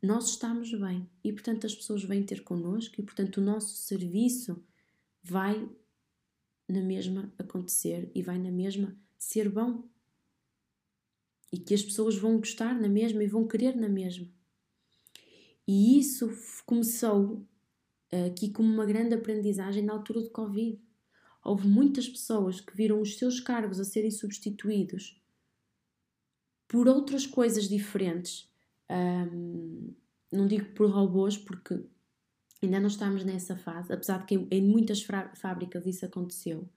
nós 0.00 0.28
estamos 0.28 0.72
bem 0.72 1.10
e 1.24 1.32
portanto 1.32 1.66
as 1.66 1.74
pessoas 1.74 2.04
vêm 2.04 2.22
ter 2.22 2.44
connosco 2.44 3.00
e 3.00 3.02
portanto 3.02 3.38
o 3.38 3.44
nosso 3.44 3.74
serviço 3.74 4.64
vai 5.20 5.68
na 6.68 6.82
mesma 6.82 7.32
acontecer 7.36 8.12
e 8.14 8.22
vai 8.22 8.38
na 8.38 8.52
mesma 8.52 8.96
ser 9.18 9.48
bom. 9.48 9.90
E 11.52 11.58
que 11.58 11.74
as 11.74 11.82
pessoas 11.82 12.16
vão 12.16 12.38
gostar 12.38 12.74
na 12.74 12.88
mesma 12.88 13.22
e 13.24 13.26
vão 13.26 13.46
querer 13.46 13.76
na 13.76 13.88
mesma. 13.88 14.28
E 15.66 15.98
isso 15.98 16.30
começou 16.64 17.46
aqui 18.26 18.50
como 18.50 18.68
uma 18.68 18.86
grande 18.86 19.14
aprendizagem 19.14 19.84
na 19.84 19.92
altura 19.92 20.20
do 20.20 20.30
Covid 20.30 20.80
houve 21.44 21.66
muitas 21.66 22.08
pessoas 22.08 22.60
que 22.60 22.76
viram 22.76 23.00
os 23.00 23.18
seus 23.18 23.40
cargos 23.40 23.80
a 23.80 23.84
serem 23.84 24.10
substituídos 24.10 25.20
por 26.68 26.86
outras 26.86 27.26
coisas 27.26 27.68
diferentes. 27.68 28.48
Um, 28.88 29.94
não 30.30 30.46
digo 30.46 30.72
por 30.74 30.88
robôs, 30.90 31.36
porque 31.36 31.82
ainda 32.62 32.78
não 32.78 32.86
estamos 32.86 33.24
nessa 33.24 33.56
fase, 33.56 33.92
apesar 33.92 34.18
de 34.18 34.26
que 34.26 34.46
em 34.50 34.62
muitas 34.62 35.04
fábricas 35.34 35.84
isso 35.86 36.04
aconteceu, 36.04 36.68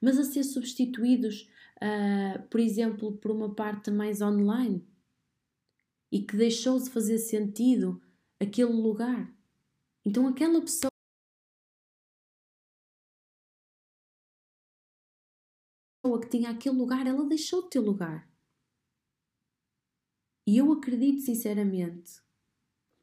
mas 0.00 0.18
a 0.18 0.24
ser 0.24 0.44
substituídos, 0.44 1.48
uh, 1.76 2.42
por 2.48 2.60
exemplo, 2.60 3.12
por 3.18 3.30
uma 3.30 3.54
parte 3.54 3.90
mais 3.90 4.22
online 4.22 4.86
e 6.10 6.22
que 6.22 6.36
deixou 6.36 6.80
de 6.80 6.90
fazer 6.90 7.18
sentido 7.18 8.00
aquele 8.38 8.72
lugar. 8.72 9.32
Então 10.04 10.26
aquela 10.26 10.60
pessoa 10.60 10.90
que 16.20 16.28
tinha 16.28 16.50
aquele 16.50 16.76
lugar, 16.76 17.06
ela 17.06 17.24
deixou 17.26 17.62
de 17.62 17.70
ter 17.70 17.80
lugar. 17.80 18.28
E 20.46 20.56
eu 20.56 20.72
acredito 20.72 21.20
sinceramente 21.20 22.20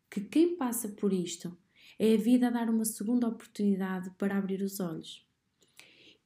que 0.09 0.21
quem 0.21 0.57
passa 0.57 0.89
por 0.89 1.13
isto 1.13 1.55
é 1.99 2.13
a 2.13 2.17
vida 2.17 2.47
a 2.47 2.51
dar 2.51 2.69
uma 2.69 2.85
segunda 2.85 3.27
oportunidade 3.27 4.09
para 4.11 4.37
abrir 4.37 4.61
os 4.61 4.79
olhos. 4.79 5.26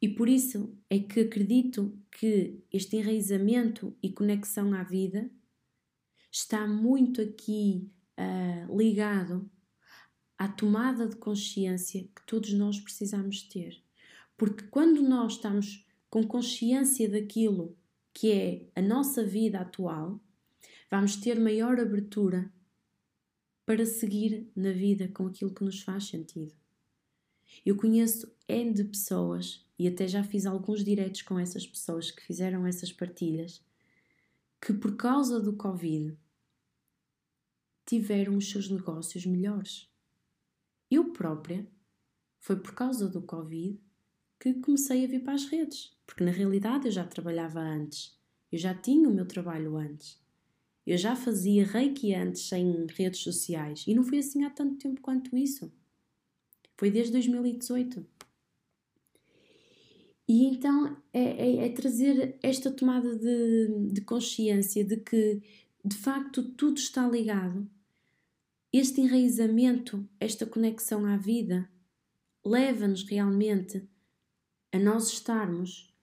E 0.01 0.09
por 0.09 0.27
isso 0.27 0.75
é 0.89 0.97
que 0.97 1.19
acredito 1.19 1.95
que 2.11 2.59
este 2.73 2.97
enraizamento 2.97 3.95
e 4.01 4.11
conexão 4.11 4.73
à 4.73 4.83
vida 4.83 5.29
está 6.31 6.67
muito 6.67 7.21
aqui 7.21 7.91
uh, 8.17 8.77
ligado 8.77 9.49
à 10.37 10.47
tomada 10.47 11.07
de 11.07 11.17
consciência 11.17 12.01
que 12.15 12.25
todos 12.25 12.51
nós 12.53 12.79
precisamos 12.79 13.43
ter. 13.43 13.79
Porque 14.35 14.63
quando 14.67 15.03
nós 15.03 15.33
estamos 15.33 15.85
com 16.09 16.25
consciência 16.25 17.07
daquilo 17.07 17.77
que 18.11 18.31
é 18.31 18.69
a 18.75 18.81
nossa 18.81 19.23
vida 19.23 19.59
atual, 19.59 20.19
vamos 20.89 21.15
ter 21.15 21.39
maior 21.39 21.79
abertura 21.79 22.51
para 23.65 23.85
seguir 23.85 24.51
na 24.55 24.71
vida 24.71 25.07
com 25.09 25.27
aquilo 25.27 25.53
que 25.53 25.63
nos 25.63 25.81
faz 25.81 26.05
sentido. 26.05 26.53
Eu 27.65 27.75
conheço 27.75 28.33
N 28.47 28.73
de 28.73 28.83
pessoas, 28.83 29.65
e 29.81 29.87
até 29.87 30.07
já 30.07 30.23
fiz 30.23 30.45
alguns 30.45 30.83
diretos 30.83 31.23
com 31.23 31.39
essas 31.39 31.65
pessoas 31.65 32.11
que 32.11 32.21
fizeram 32.21 32.67
essas 32.67 32.93
partilhas, 32.93 33.65
que 34.61 34.71
por 34.71 34.95
causa 34.95 35.39
do 35.39 35.53
Covid 35.53 36.15
tiveram 37.83 38.37
os 38.37 38.47
seus 38.47 38.69
negócios 38.69 39.25
melhores. 39.25 39.89
Eu 40.89 41.11
própria, 41.11 41.67
foi 42.37 42.57
por 42.57 42.75
causa 42.75 43.09
do 43.09 43.23
Covid 43.23 43.81
que 44.39 44.53
comecei 44.53 45.03
a 45.03 45.07
vir 45.07 45.23
para 45.23 45.33
as 45.33 45.45
redes, 45.45 45.97
porque 46.05 46.23
na 46.23 46.31
realidade 46.31 46.85
eu 46.85 46.91
já 46.91 47.03
trabalhava 47.03 47.59
antes, 47.59 48.15
eu 48.51 48.59
já 48.59 48.75
tinha 48.75 49.09
o 49.09 49.13
meu 49.13 49.25
trabalho 49.25 49.77
antes, 49.77 50.21
eu 50.85 50.95
já 50.95 51.15
fazia 51.15 51.65
reiki 51.65 52.13
antes 52.13 52.47
sem 52.47 52.85
redes 52.85 53.21
sociais 53.21 53.83
e 53.87 53.95
não 53.95 54.03
foi 54.03 54.19
assim 54.19 54.43
há 54.43 54.51
tanto 54.51 54.77
tempo 54.77 55.01
quanto 55.01 55.35
isso. 55.35 55.73
Foi 56.77 56.91
desde 56.91 57.13
2018. 57.13 58.10
E 60.31 60.45
então 60.45 60.95
é, 61.11 61.19
é, 61.21 61.65
é 61.65 61.69
trazer 61.73 62.39
esta 62.41 62.71
tomada 62.71 63.17
de, 63.17 63.89
de 63.91 63.99
consciência 63.99 64.81
de 64.81 64.95
que 64.95 65.43
de 65.83 65.97
facto 65.97 66.41
tudo 66.53 66.77
está 66.77 67.05
ligado. 67.05 67.69
Este 68.71 69.01
enraizamento, 69.01 70.07
esta 70.21 70.45
conexão 70.45 71.05
à 71.05 71.17
vida, 71.17 71.69
leva-nos 72.45 73.03
realmente 73.03 73.85
a 74.71 74.79
nós 74.79 75.11
estarmos 75.11 75.93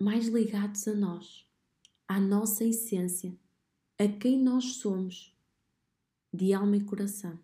mais 0.00 0.26
ligados 0.26 0.88
a 0.88 0.94
nós, 0.94 1.46
à 2.08 2.18
nossa 2.18 2.64
essência, 2.64 3.36
a 3.98 4.08
quem 4.08 4.42
nós 4.42 4.76
somos, 4.76 5.36
de 6.32 6.54
alma 6.54 6.78
e 6.78 6.84
coração. 6.84 7.38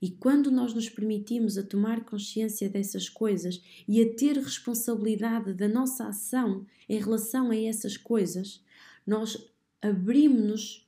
E 0.00 0.10
quando 0.10 0.50
nós 0.50 0.74
nos 0.74 0.88
permitimos 0.88 1.56
a 1.56 1.62
tomar 1.62 2.04
consciência 2.04 2.68
dessas 2.68 3.08
coisas 3.08 3.62
e 3.88 4.02
a 4.02 4.14
ter 4.14 4.36
responsabilidade 4.36 5.54
da 5.54 5.68
nossa 5.68 6.06
ação 6.06 6.66
em 6.88 6.98
relação 6.98 7.50
a 7.50 7.56
essas 7.56 7.96
coisas, 7.96 8.62
nós 9.06 9.50
abrimos-nos 9.80 10.86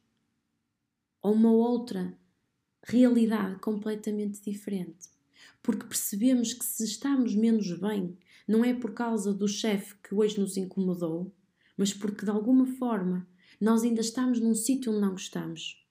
a 1.22 1.30
uma 1.30 1.50
outra 1.50 2.16
realidade 2.84 3.58
completamente 3.60 4.40
diferente 4.42 5.08
porque 5.62 5.86
percebemos 5.86 6.54
que 6.54 6.64
se 6.64 6.84
estamos 6.84 7.34
menos 7.34 7.70
bem, 7.78 8.16
não 8.46 8.64
é 8.64 8.72
por 8.72 8.94
causa 8.94 9.32
do 9.32 9.46
chefe 9.46 9.94
que 10.02 10.14
hoje 10.14 10.40
nos 10.40 10.56
incomodou, 10.56 11.30
mas 11.76 11.92
porque 11.92 12.24
de 12.24 12.30
alguma 12.30 12.66
forma 12.66 13.28
nós 13.60 13.82
ainda 13.82 14.00
estamos 14.00 14.40
num 14.40 14.54
sítio 14.54 14.92
onde 14.92 15.00
não 15.00 15.10
gostamos. 15.10 15.86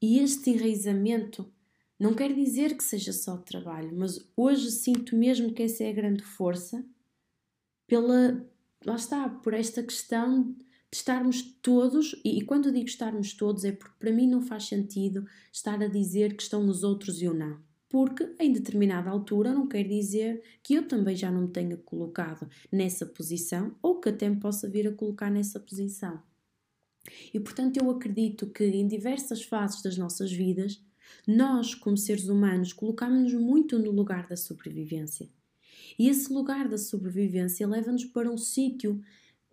E 0.00 0.18
este 0.18 0.50
enraizamento 0.50 1.52
não 1.98 2.14
quer 2.14 2.32
dizer 2.34 2.76
que 2.76 2.82
seja 2.84 3.12
só 3.12 3.36
trabalho, 3.36 3.94
mas 3.94 4.18
hoje 4.36 4.70
sinto 4.70 5.14
mesmo 5.14 5.52
que 5.52 5.62
essa 5.62 5.84
é 5.84 5.90
a 5.90 5.94
grande 5.94 6.22
força 6.22 6.84
pela 7.86 8.48
lá 8.84 8.94
está, 8.94 9.28
por 9.28 9.52
esta 9.54 9.82
questão 9.82 10.52
de 10.52 10.56
estarmos 10.92 11.42
todos, 11.62 12.20
e, 12.24 12.38
e 12.38 12.42
quando 12.42 12.72
digo 12.72 12.86
estarmos 12.86 13.34
todos 13.34 13.64
é 13.64 13.72
porque 13.72 13.94
para 13.98 14.12
mim 14.12 14.26
não 14.26 14.42
faz 14.42 14.64
sentido 14.64 15.26
estar 15.52 15.82
a 15.82 15.86
dizer 15.86 16.36
que 16.36 16.42
estão 16.42 16.66
os 16.66 16.82
outros 16.82 17.20
e 17.20 17.24
eu 17.24 17.34
não. 17.34 17.58
Porque 17.88 18.34
em 18.38 18.52
determinada 18.52 19.10
altura 19.10 19.52
não 19.52 19.66
quer 19.66 19.84
dizer 19.84 20.42
que 20.62 20.74
eu 20.74 20.86
também 20.86 21.16
já 21.16 21.30
não 21.30 21.42
me 21.42 21.48
tenha 21.48 21.76
colocado 21.76 22.48
nessa 22.70 23.04
posição 23.04 23.74
ou 23.82 24.00
que 24.00 24.08
até 24.08 24.28
me 24.28 24.36
possa 24.38 24.68
vir 24.68 24.86
a 24.86 24.92
colocar 24.92 25.30
nessa 25.30 25.58
posição. 25.58 26.22
E 27.32 27.40
portanto 27.40 27.76
eu 27.78 27.90
acredito 27.90 28.48
que 28.50 28.64
em 28.64 28.86
diversas 28.86 29.42
fases 29.42 29.82
das 29.82 29.96
nossas 29.96 30.32
vidas, 30.32 30.82
nós, 31.26 31.74
como 31.74 31.96
seres 31.96 32.28
humanos, 32.28 32.72
colocamos-nos 32.72 33.34
muito 33.34 33.78
no 33.78 33.90
lugar 33.90 34.26
da 34.28 34.36
sobrevivência. 34.36 35.28
E 35.98 36.08
esse 36.08 36.32
lugar 36.32 36.68
da 36.68 36.78
sobrevivência 36.78 37.66
leva-nos 37.66 38.04
para 38.04 38.30
um 38.30 38.38
sítio 38.38 39.00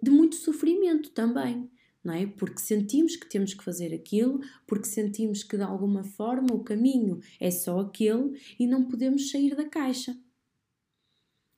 de 0.01 0.11
muito 0.11 0.35
sofrimento 0.35 1.09
também, 1.11 1.69
não 2.03 2.13
é? 2.13 2.27
Porque 2.27 2.59
sentimos 2.59 3.15
que 3.15 3.27
temos 3.27 3.53
que 3.53 3.63
fazer 3.63 3.93
aquilo, 3.93 4.39
porque 4.65 4.87
sentimos 4.87 5.43
que 5.43 5.57
de 5.57 5.63
alguma 5.63 6.03
forma 6.03 6.53
o 6.53 6.63
caminho 6.63 7.19
é 7.39 7.49
só 7.49 7.79
aquele 7.79 8.39
e 8.59 8.67
não 8.67 8.87
podemos 8.87 9.31
sair 9.31 9.55
da 9.55 9.67
caixa. 9.67 10.15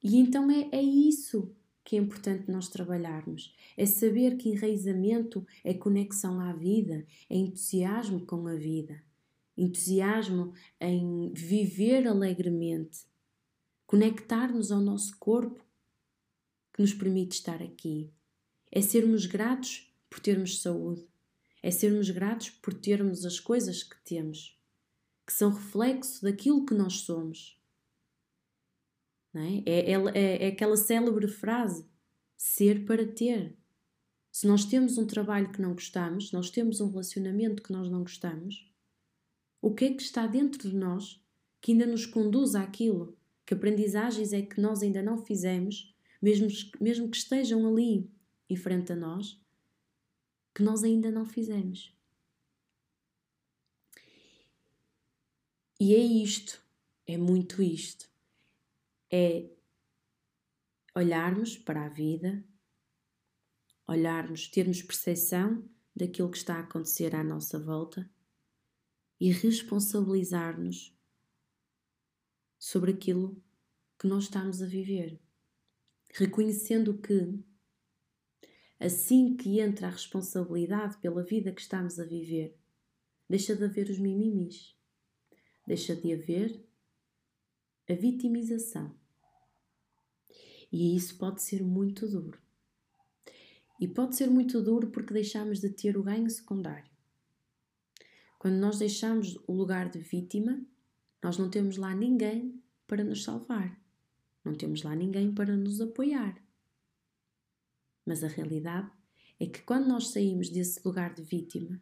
E 0.02 0.18
então 0.18 0.50
é, 0.50 0.70
é 0.72 0.82
isso 0.82 1.54
que 1.84 1.96
é 1.96 2.00
importante 2.00 2.52
nós 2.52 2.68
trabalharmos. 2.68 3.56
É 3.76 3.86
saber 3.86 4.38
que 4.38 4.50
enraizamento 4.50 5.46
é 5.64 5.74
conexão 5.74 6.40
à 6.40 6.54
vida, 6.54 7.06
é 7.30 7.36
entusiasmo 7.36 8.26
com 8.26 8.48
a 8.48 8.56
vida, 8.56 9.04
entusiasmo 9.58 10.54
em 10.80 11.32
viver 11.34 12.08
alegremente, 12.08 13.06
conectar-nos 13.86 14.72
ao 14.72 14.82
nosso 14.82 15.18
corpo 15.18 15.64
que 16.74 16.82
nos 16.82 16.94
permite 16.94 17.36
estar 17.36 17.62
aqui, 17.62 18.12
é 18.72 18.82
sermos 18.82 19.26
gratos 19.26 19.92
por 20.10 20.20
termos 20.20 20.62
saúde. 20.62 21.08
É 21.62 21.72
sermos 21.72 22.10
gratos 22.10 22.50
por 22.50 22.74
termos 22.74 23.26
as 23.26 23.40
coisas 23.40 23.84
que 23.84 24.02
temos, 24.04 24.58
que 25.28 25.34
são 25.34 25.52
reflexo 25.52 26.22
daquilo 26.22 26.66
que 26.66 26.74
nós 26.74 27.02
somos. 27.02 27.59
É? 29.36 29.64
É, 29.66 29.92
é, 29.92 30.46
é, 30.46 30.48
aquela 30.48 30.76
célebre 30.76 31.28
frase 31.28 31.86
ser 32.36 32.86
para 32.86 33.06
ter. 33.06 33.56
Se 34.32 34.48
nós 34.48 34.66
temos 34.66 34.98
um 34.98 35.06
trabalho 35.06 35.52
que 35.52 35.62
não 35.62 35.74
gostamos, 35.74 36.32
nós 36.32 36.50
temos 36.50 36.80
um 36.82 36.90
relacionamento 36.90 37.62
que 37.62 37.72
nós 37.72 37.90
não 37.90 38.02
gostamos, 38.02 38.70
o 39.62 39.74
que 39.74 39.86
é 39.86 39.94
que 39.94 40.02
está 40.02 40.26
dentro 40.26 40.70
de 40.70 40.76
nós 40.76 41.22
que 41.62 41.74
ainda 41.74 41.86
nos 41.86 42.06
conduz 42.06 42.56
àquilo? 42.56 43.18
Que 43.46 43.54
aprendizagens 43.54 44.32
é 44.32 44.42
que 44.42 44.62
nós 44.62 44.82
ainda 44.82 45.02
não 45.02 45.18
fizemos, 45.18 45.94
mesmo, 46.22 46.48
mesmo 46.80 47.10
que 47.10 47.18
estejam 47.18 47.68
ali 47.68 48.10
em 48.50 48.56
frente 48.56 48.94
a 48.94 48.96
nós, 48.96 49.40
que 50.54 50.64
nós 50.64 50.84
ainda 50.84 51.12
não 51.12 51.26
fizemos? 51.26 51.94
E 55.80 55.96
é 55.96 56.00
isto, 56.00 56.62
é 57.08 57.18
muito 57.18 57.62
isto. 57.62 58.10
É 59.12 59.50
olharmos 60.96 61.58
para 61.58 61.86
a 61.86 61.90
vida, 61.90 62.44
olharmos, 63.88 64.48
termos 64.48 64.82
percepção 64.82 65.68
daquilo 65.96 66.30
que 66.30 66.38
está 66.38 66.56
a 66.58 66.60
acontecer 66.60 67.16
à 67.16 67.24
nossa 67.24 67.60
volta 67.60 68.10
e 69.20 69.32
responsabilizar-nos 69.32 70.96
sobre 72.58 72.92
aquilo 72.92 73.42
que 73.98 74.08
nós 74.08 74.26
estamos 74.26 74.62
a 74.62 74.66
viver, 74.66 75.20
reconhecendo 76.14 76.98
que 77.00 77.44
assim 78.80 79.36
que 79.36 79.60
entra 79.60 79.88
a 79.88 79.92
responsabilidade 79.92 80.98
pela 81.00 81.24
vida 81.24 81.52
que 81.52 81.62
estamos 81.62 82.00
a 82.00 82.06
viver, 82.06 82.58
deixa 83.28 83.56
de 83.56 83.64
haver 83.64 83.90
os 83.90 84.00
mimimis, 84.00 84.78
deixa 85.66 85.96
de 85.96 86.14
haver 86.14 86.66
a 87.90 87.94
vitimização. 87.94 88.99
E 90.72 90.96
isso 90.96 91.18
pode 91.18 91.42
ser 91.42 91.64
muito 91.64 92.08
duro. 92.08 92.40
E 93.80 93.88
pode 93.88 94.16
ser 94.16 94.30
muito 94.30 94.62
duro 94.62 94.90
porque 94.90 95.14
deixamos 95.14 95.60
de 95.60 95.70
ter 95.70 95.98
o 95.98 96.04
ganho 96.04 96.30
secundário. 96.30 96.90
Quando 98.38 98.56
nós 98.56 98.78
deixamos 98.78 99.38
o 99.48 99.54
lugar 99.54 99.90
de 99.90 100.00
vítima, 100.00 100.62
nós 101.24 101.38
não 101.38 101.50
temos 101.50 101.78
lá 101.78 101.94
ninguém 101.94 102.62
para 102.88 103.04
nos 103.04 103.24
salvar. 103.24 103.80
Não 104.44 104.54
temos 104.54 104.84
lá 104.84 104.96
ninguém 104.96 105.34
para 105.34 105.56
nos 105.56 105.82
apoiar. 105.82 106.42
Mas 108.06 108.24
a 108.24 108.28
realidade 108.28 108.92
é 109.40 109.46
que 109.46 109.62
quando 109.62 109.88
nós 109.88 110.10
saímos 110.10 110.50
desse 110.50 110.82
lugar 110.86 111.14
de 111.14 111.22
vítima, 111.22 111.82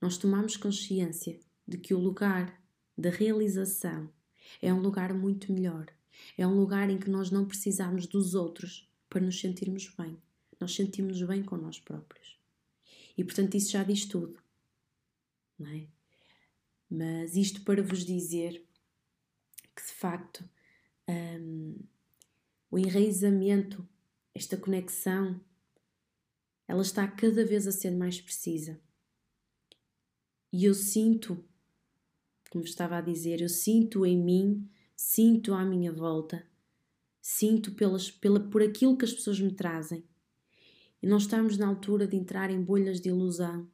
nós 0.00 0.18
tomamos 0.18 0.56
consciência 0.56 1.38
de 1.66 1.78
que 1.78 1.94
o 1.94 1.98
lugar 1.98 2.60
da 2.96 3.10
realização 3.10 4.12
é 4.60 4.72
um 4.72 4.80
lugar 4.80 5.14
muito 5.14 5.52
melhor. 5.52 5.86
É 6.36 6.46
um 6.46 6.58
lugar 6.58 6.90
em 6.90 6.98
que 6.98 7.10
nós 7.10 7.30
não 7.30 7.46
precisamos 7.46 8.06
dos 8.06 8.34
outros 8.34 8.88
para 9.08 9.20
nos 9.20 9.40
sentirmos 9.40 9.88
bem. 9.98 10.16
Nós 10.60 10.74
sentimos-nos 10.74 11.26
bem 11.26 11.42
com 11.42 11.56
nós 11.56 11.78
próprios. 11.78 12.38
E 13.16 13.24
portanto, 13.24 13.56
isso 13.56 13.72
já 13.72 13.82
diz 13.82 14.06
tudo 14.06 14.42
não 15.62 15.70
é? 15.70 15.86
Mas 16.90 17.36
isto 17.36 17.62
para 17.62 17.82
vos 17.82 18.04
dizer 18.04 18.62
que 19.74 19.82
de 19.82 19.92
facto 19.92 20.46
um, 21.08 21.78
o 22.70 22.78
enraizamento, 22.78 23.86
esta 24.34 24.56
conexão, 24.56 25.40
ela 26.68 26.82
está 26.82 27.06
cada 27.06 27.44
vez 27.44 27.66
a 27.66 27.72
ser 27.72 27.92
mais 27.92 28.20
precisa. 28.20 28.80
E 30.52 30.64
eu 30.66 30.74
sinto, 30.74 31.42
como 32.50 32.64
estava 32.64 32.98
a 32.98 33.00
dizer, 33.00 33.40
eu 33.40 33.48
sinto 33.48 34.04
em 34.04 34.18
mim, 34.18 34.68
sinto 35.02 35.52
à 35.52 35.64
minha 35.64 35.92
volta, 35.92 36.46
sinto 37.20 37.72
pelas, 37.72 38.08
pela, 38.08 38.38
por 38.38 38.62
aquilo 38.62 38.96
que 38.96 39.04
as 39.04 39.12
pessoas 39.12 39.40
me 39.40 39.52
trazem. 39.52 40.04
E 41.02 41.06
não 41.06 41.16
estamos 41.16 41.58
na 41.58 41.66
altura 41.66 42.06
de 42.06 42.16
entrar 42.16 42.50
em 42.50 42.62
bolhas 42.62 43.00
de 43.00 43.08
ilusão, 43.08 43.68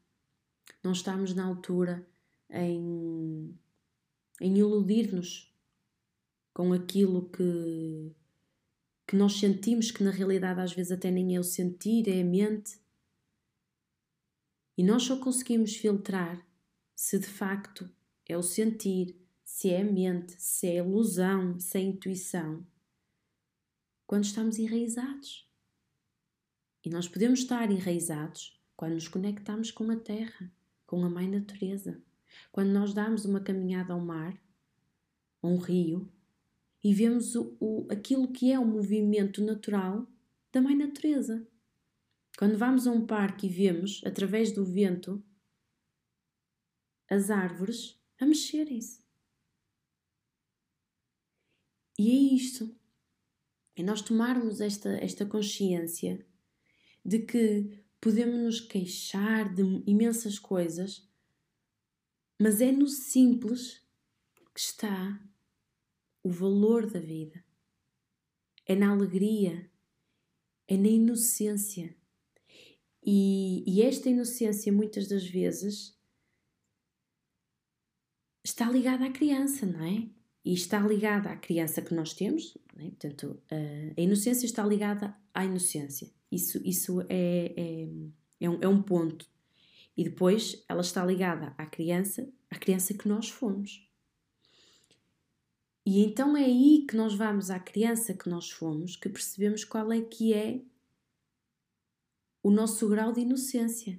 não 0.83 0.93
estamos 0.93 1.35
na 1.35 1.45
altura 1.45 2.09
em, 2.51 3.55
em 4.41 4.59
iludir-nos 4.59 5.55
com 6.55 6.73
aquilo 6.73 7.29
que, 7.29 8.11
que 9.07 9.15
nós 9.15 9.35
sentimos, 9.35 9.91
que 9.91 10.03
na 10.03 10.11
realidade 10.11 10.61
às 10.61 10.73
vezes 10.73 10.91
até 10.91 11.11
nem 11.11 11.37
é 11.37 11.39
o 11.39 11.45
sentir, 11.45 12.09
é 12.09 12.23
a 12.23 12.25
mente. 12.25 12.81
E 14.79 14.83
nós 14.83 15.03
só 15.03 15.19
conseguimos 15.19 15.77
filtrar 15.77 16.45
se 16.97 17.19
de 17.19 17.27
facto 17.27 17.89
é 18.27 18.37
o 18.37 18.43
sentir, 18.43 19.28
se 19.59 19.71
é 19.71 19.81
a 19.81 19.85
mente, 19.85 20.41
se 20.41 20.69
é 20.69 20.81
a 20.81 20.85
ilusão, 20.85 21.59
se 21.59 21.79
é 21.79 21.81
a 21.81 21.85
intuição, 21.85 22.65
quando 24.07 24.23
estamos 24.23 24.57
enraizados. 24.57 25.51
E 26.85 26.89
nós 26.89 27.09
podemos 27.09 27.41
estar 27.41 27.69
enraizados 27.69 28.57
quando 28.77 28.95
nos 28.95 29.09
conectamos 29.09 29.73
com 29.73 29.91
a 29.91 29.97
Terra 29.97 30.49
com 30.87 31.05
a 31.05 31.11
Mãe 31.11 31.29
Natureza. 31.29 32.01
Quando 32.53 32.69
nós 32.69 32.95
damos 32.95 33.25
uma 33.25 33.41
caminhada 33.41 33.93
ao 33.95 34.01
mar, 34.01 34.41
a 35.43 35.49
um 35.49 35.57
rio, 35.57 36.09
e 36.85 36.95
vemos 36.95 37.35
o, 37.35 37.57
o, 37.59 37.89
aquilo 37.91 38.31
que 38.31 38.53
é 38.53 38.61
o 38.61 38.65
movimento 38.65 39.43
natural 39.43 40.07
da 40.53 40.61
Mãe 40.61 40.77
Natureza. 40.77 41.45
Quando 42.39 42.57
vamos 42.57 42.87
a 42.87 42.93
um 42.93 43.05
parque 43.05 43.49
e 43.49 43.51
vemos, 43.51 44.03
através 44.07 44.53
do 44.53 44.65
vento, 44.65 45.21
as 47.11 47.29
árvores 47.29 48.01
a 48.21 48.25
mexerem-se. 48.25 48.98
E 51.99 52.11
é 52.11 52.35
isto. 52.35 52.75
É 53.75 53.83
nós 53.83 54.01
tomarmos 54.01 54.61
esta, 54.61 54.91
esta 54.99 55.27
consciência 55.27 56.25
de 57.05 57.21
que 57.21 57.83
podemos 58.01 58.39
nos 58.41 58.61
queixar 58.61 59.53
de 59.53 59.63
imensas 59.87 60.39
coisas, 60.39 61.09
mas 62.41 62.61
é 62.61 62.71
no 62.71 62.87
simples 62.87 63.83
que 64.55 64.61
está 64.61 65.21
o 66.23 66.31
valor 66.31 66.91
da 66.91 67.01
vida. 67.01 67.45
É 68.65 68.75
na 68.75 68.91
alegria, 68.91 69.71
é 70.67 70.77
na 70.77 70.89
inocência. 70.89 71.97
E, 73.03 73.65
e 73.67 73.83
esta 73.83 74.11
inocência, 74.11 74.73
muitas 74.73 75.09
das 75.09 75.27
vezes, 75.27 75.99
está 78.45 78.71
ligada 78.71 79.07
à 79.07 79.11
criança, 79.11 79.65
não 79.65 79.83
é? 79.83 80.18
E 80.45 80.55
está 80.55 80.81
ligada 80.81 81.31
à 81.31 81.37
criança 81.37 81.83
que 81.83 81.95
nós 81.95 82.15
temos, 82.15 82.57
é? 82.77 82.85
portanto, 82.85 83.43
a 83.97 84.01
inocência 84.01 84.47
está 84.47 84.65
ligada 84.65 85.15
à 85.35 85.45
inocência. 85.45 86.11
Isso, 86.31 86.61
isso 86.65 87.01
é, 87.09 87.53
é, 87.57 87.89
é, 88.41 88.51
um, 88.51 88.59
é 88.61 88.69
um 88.69 88.83
ponto. 88.83 89.27
E 89.97 90.05
depois 90.05 90.65
ela 90.69 90.81
está 90.81 91.05
ligada 91.05 91.55
à 91.59 91.67
criança, 91.67 92.29
à 92.51 92.57
criança 92.57 92.95
que 92.95 93.09
nós 93.09 93.29
fomos. 93.29 93.87
E 95.85 96.05
então 96.05 96.37
é 96.37 96.45
aí 96.45 96.85
que 96.87 96.95
nós 96.95 97.15
vamos 97.15 97.51
à 97.51 97.59
criança 97.59 98.13
que 98.13 98.29
nós 98.29 98.51
fomos, 98.51 98.95
que 98.95 99.09
percebemos 99.09 99.65
qual 99.65 99.91
é 99.91 100.01
que 100.03 100.35
é 100.35 100.61
o 102.43 102.51
nosso 102.51 102.87
grau 102.89 103.13
de 103.13 103.21
inocência. 103.21 103.99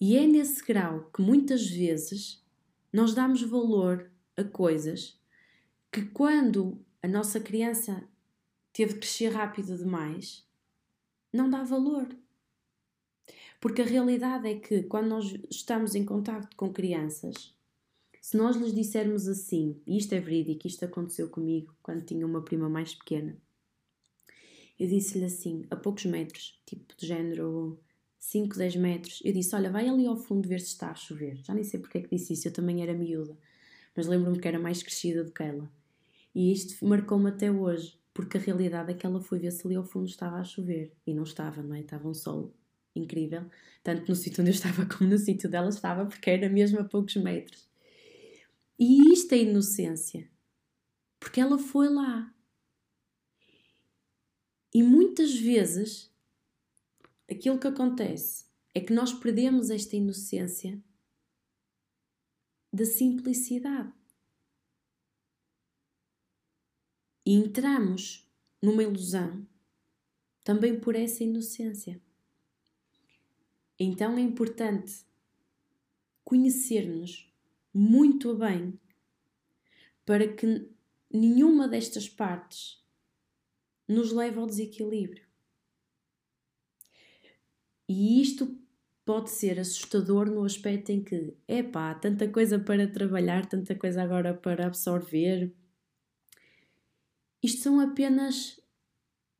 E 0.00 0.16
é 0.16 0.26
nesse 0.26 0.64
grau 0.64 1.08
que 1.14 1.22
muitas 1.22 1.66
vezes 1.66 2.44
nós 2.92 3.14
damos 3.14 3.42
valor 3.42 4.09
a 4.40 4.44
coisas 4.44 5.18
que 5.92 6.02
quando 6.06 6.78
a 7.02 7.08
nossa 7.08 7.40
criança 7.40 8.04
teve 8.72 8.94
de 8.94 9.00
crescer 9.00 9.28
rápido 9.28 9.76
demais, 9.76 10.46
não 11.32 11.48
dá 11.48 11.62
valor. 11.62 12.08
Porque 13.60 13.82
a 13.82 13.86
realidade 13.86 14.48
é 14.48 14.58
que 14.58 14.82
quando 14.84 15.08
nós 15.08 15.36
estamos 15.50 15.94
em 15.94 16.04
contato 16.04 16.56
com 16.56 16.72
crianças, 16.72 17.54
se 18.20 18.36
nós 18.36 18.56
lhes 18.56 18.74
dissermos 18.74 19.28
assim, 19.28 19.80
e 19.86 19.98
isto 19.98 20.14
é 20.14 20.20
verídico, 20.20 20.66
isto 20.66 20.84
aconteceu 20.84 21.28
comigo 21.28 21.74
quando 21.82 22.04
tinha 22.04 22.26
uma 22.26 22.42
prima 22.42 22.68
mais 22.68 22.94
pequena, 22.94 23.36
eu 24.78 24.88
disse-lhe 24.88 25.24
assim, 25.24 25.66
a 25.70 25.76
poucos 25.76 26.06
metros, 26.06 26.58
tipo 26.64 26.96
de 26.96 27.06
género 27.06 27.78
5, 28.18 28.56
10 28.56 28.76
metros, 28.76 29.22
eu 29.24 29.32
disse: 29.32 29.54
Olha, 29.54 29.70
vai 29.70 29.88
ali 29.88 30.06
ao 30.06 30.16
fundo 30.16 30.46
ver 30.46 30.60
se 30.60 30.68
está 30.68 30.90
a 30.90 30.94
chover. 30.94 31.36
Já 31.42 31.54
nem 31.54 31.64
sei 31.64 31.80
porque 31.80 31.98
é 31.98 32.02
que 32.02 32.14
disse 32.14 32.34
isso, 32.34 32.46
eu 32.46 32.52
também 32.52 32.82
era 32.82 32.92
miúda, 32.92 33.36
mas 34.00 34.06
lembro-me 34.06 34.40
que 34.40 34.48
era 34.48 34.58
mais 34.58 34.82
crescida 34.82 35.22
do 35.22 35.30
que 35.30 35.42
ela. 35.42 35.70
E 36.34 36.50
isto 36.50 36.82
marcou-me 36.86 37.28
até 37.28 37.52
hoje 37.52 38.00
porque 38.14 38.38
a 38.38 38.40
realidade 38.40 38.90
é 38.90 38.94
que 38.94 39.04
ela 39.04 39.20
foi 39.20 39.38
ver 39.38 39.50
se 39.50 39.66
ali 39.66 39.76
ao 39.76 39.84
fundo 39.84 40.06
estava 40.06 40.36
a 40.36 40.44
chover 40.44 40.96
e 41.06 41.12
não 41.12 41.24
estava, 41.24 41.62
não 41.62 41.74
é? 41.74 41.80
Estava 41.80 42.08
um 42.08 42.14
sol 42.14 42.50
incrível, 42.96 43.44
tanto 43.82 44.08
no 44.08 44.16
sítio 44.16 44.40
onde 44.40 44.52
eu 44.52 44.54
estava 44.54 44.86
como 44.86 45.10
no 45.10 45.18
sítio 45.18 45.50
dela 45.50 45.68
estava, 45.68 46.06
porque 46.06 46.30
era 46.30 46.48
mesmo 46.48 46.80
a 46.80 46.84
poucos 46.84 47.14
metros. 47.16 47.68
E 48.78 49.12
isto 49.12 49.34
é 49.34 49.38
inocência, 49.40 50.26
porque 51.18 51.38
ela 51.38 51.58
foi 51.58 51.90
lá. 51.90 52.34
E 54.72 54.82
muitas 54.82 55.38
vezes 55.38 56.10
aquilo 57.30 57.58
que 57.58 57.66
acontece 57.66 58.46
é 58.74 58.80
que 58.80 58.94
nós 58.94 59.12
perdemos 59.12 59.68
esta 59.68 59.94
inocência 59.94 60.82
da 62.72 62.84
simplicidade. 62.84 63.92
e 67.30 67.34
entramos 67.34 68.28
numa 68.60 68.82
ilusão, 68.82 69.46
também 70.42 70.80
por 70.80 70.96
essa 70.96 71.22
inocência. 71.22 72.00
Então 73.78 74.18
é 74.18 74.20
importante 74.20 75.06
conhecer-nos 76.24 77.32
muito 77.72 78.34
bem 78.34 78.78
para 80.04 80.26
que 80.26 80.68
nenhuma 81.08 81.68
destas 81.68 82.08
partes 82.08 82.84
nos 83.86 84.12
leve 84.12 84.38
ao 84.38 84.46
desequilíbrio. 84.46 85.24
E 87.88 88.20
isto 88.20 88.59
pode 89.10 89.30
ser 89.30 89.58
assustador 89.58 90.30
no 90.30 90.44
aspecto 90.44 90.92
em 90.92 91.02
que, 91.02 91.36
epá, 91.48 91.92
tanta 91.96 92.28
coisa 92.28 92.60
para 92.60 92.86
trabalhar, 92.86 93.44
tanta 93.44 93.74
coisa 93.74 94.00
agora 94.00 94.32
para 94.32 94.68
absorver. 94.68 95.52
Isto 97.42 97.60
são 97.60 97.80
apenas 97.80 98.60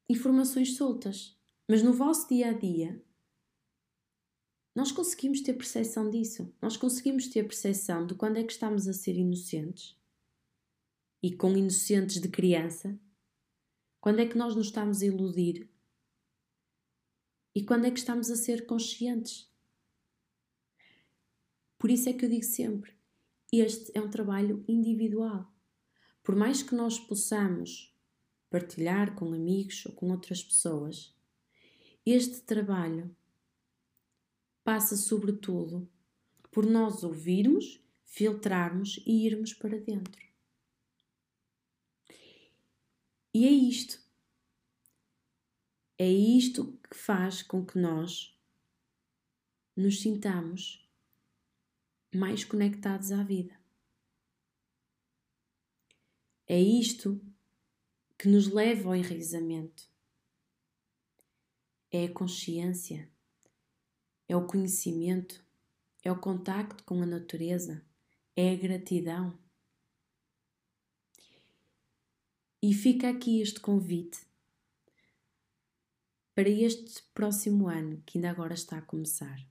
informações 0.09 0.77
soltas, 0.77 1.39
mas 1.69 1.85
no 1.85 1.93
vosso 1.93 2.27
dia 2.29 2.49
a 2.49 2.53
dia 2.53 3.01
nós 4.75 4.91
conseguimos 4.91 5.41
ter 5.41 5.53
percepção 5.53 6.11
disso. 6.11 6.53
Nós 6.61 6.77
conseguimos 6.77 7.29
ter 7.29 7.45
percepção 7.45 8.05
de 8.05 8.17
quando 8.17 8.39
é 8.39 8.43
que 8.43 8.51
estamos 8.51 8.89
a 8.89 8.93
ser 8.93 9.15
inocentes 9.15 9.97
e 11.23 11.37
com 11.37 11.57
inocentes 11.57 12.21
de 12.21 12.29
criança, 12.29 12.99
quando 14.01 14.19
é 14.19 14.27
que 14.27 14.37
nós 14.37 14.57
nos 14.57 14.67
estamos 14.67 15.01
a 15.01 15.07
iludir 15.07 15.71
e 17.55 17.65
quando 17.65 17.85
é 17.85 17.91
que 17.93 18.01
estamos 18.01 18.33
a 18.33 18.35
ser 18.35 18.67
conscientes. 18.67 19.49
Por 21.81 21.91
isso 21.91 22.11
é 22.11 22.13
que 22.13 22.27
eu 22.27 22.29
digo 22.29 22.45
sempre: 22.45 22.93
este 23.51 23.91
é 23.95 24.03
um 24.03 24.11
trabalho 24.11 24.63
individual. 24.69 25.51
Por 26.23 26.37
mais 26.37 26.63
que 26.63 26.75
nós 26.75 27.01
possamos 27.01 27.97
partilhar 28.51 29.15
com 29.15 29.33
amigos 29.33 29.87
ou 29.87 29.93
com 29.93 30.11
outras 30.11 30.45
pessoas, 30.45 31.17
este 32.05 32.43
trabalho 32.43 33.17
passa 34.63 34.95
sobretudo 34.95 35.91
por 36.51 36.67
nós 36.67 37.03
ouvirmos, 37.03 37.83
filtrarmos 38.05 39.03
e 39.07 39.25
irmos 39.25 39.55
para 39.55 39.81
dentro. 39.81 40.23
E 43.33 43.47
é 43.47 43.51
isto. 43.51 43.99
É 45.97 46.11
isto 46.11 46.79
que 46.91 46.97
faz 46.97 47.43
com 47.43 47.65
que 47.65 47.79
nós 47.79 48.37
nos 49.75 50.03
sintamos 50.03 50.80
mais 52.17 52.45
conectados 52.45 53.13
à 53.13 53.23
vida. 53.23 53.59
É 56.47 56.61
isto 56.61 57.21
que 58.19 58.29
nos 58.29 58.49
leva 58.49 58.89
ao 58.89 58.97
enraizamento. 58.97 59.89
É 61.93 62.05
a 62.05 62.13
consciência, 62.13 63.09
é 64.29 64.37
o 64.37 64.47
conhecimento, 64.47 65.45
é 66.03 66.11
o 66.11 66.19
contacto 66.19 66.85
com 66.85 67.03
a 67.03 67.07
natureza, 67.07 67.85
é 68.37 68.53
a 68.53 68.57
gratidão. 68.57 69.39
E 72.63 72.75
fica 72.75 73.09
aqui 73.09 73.41
este 73.41 73.61
convite 73.61 74.21
para 76.35 76.49
este 76.49 77.03
próximo 77.15 77.69
ano 77.69 78.03
que 78.05 78.19
ainda 78.19 78.31
agora 78.31 78.55
está 78.55 78.79
a 78.79 78.83
começar. 78.83 79.50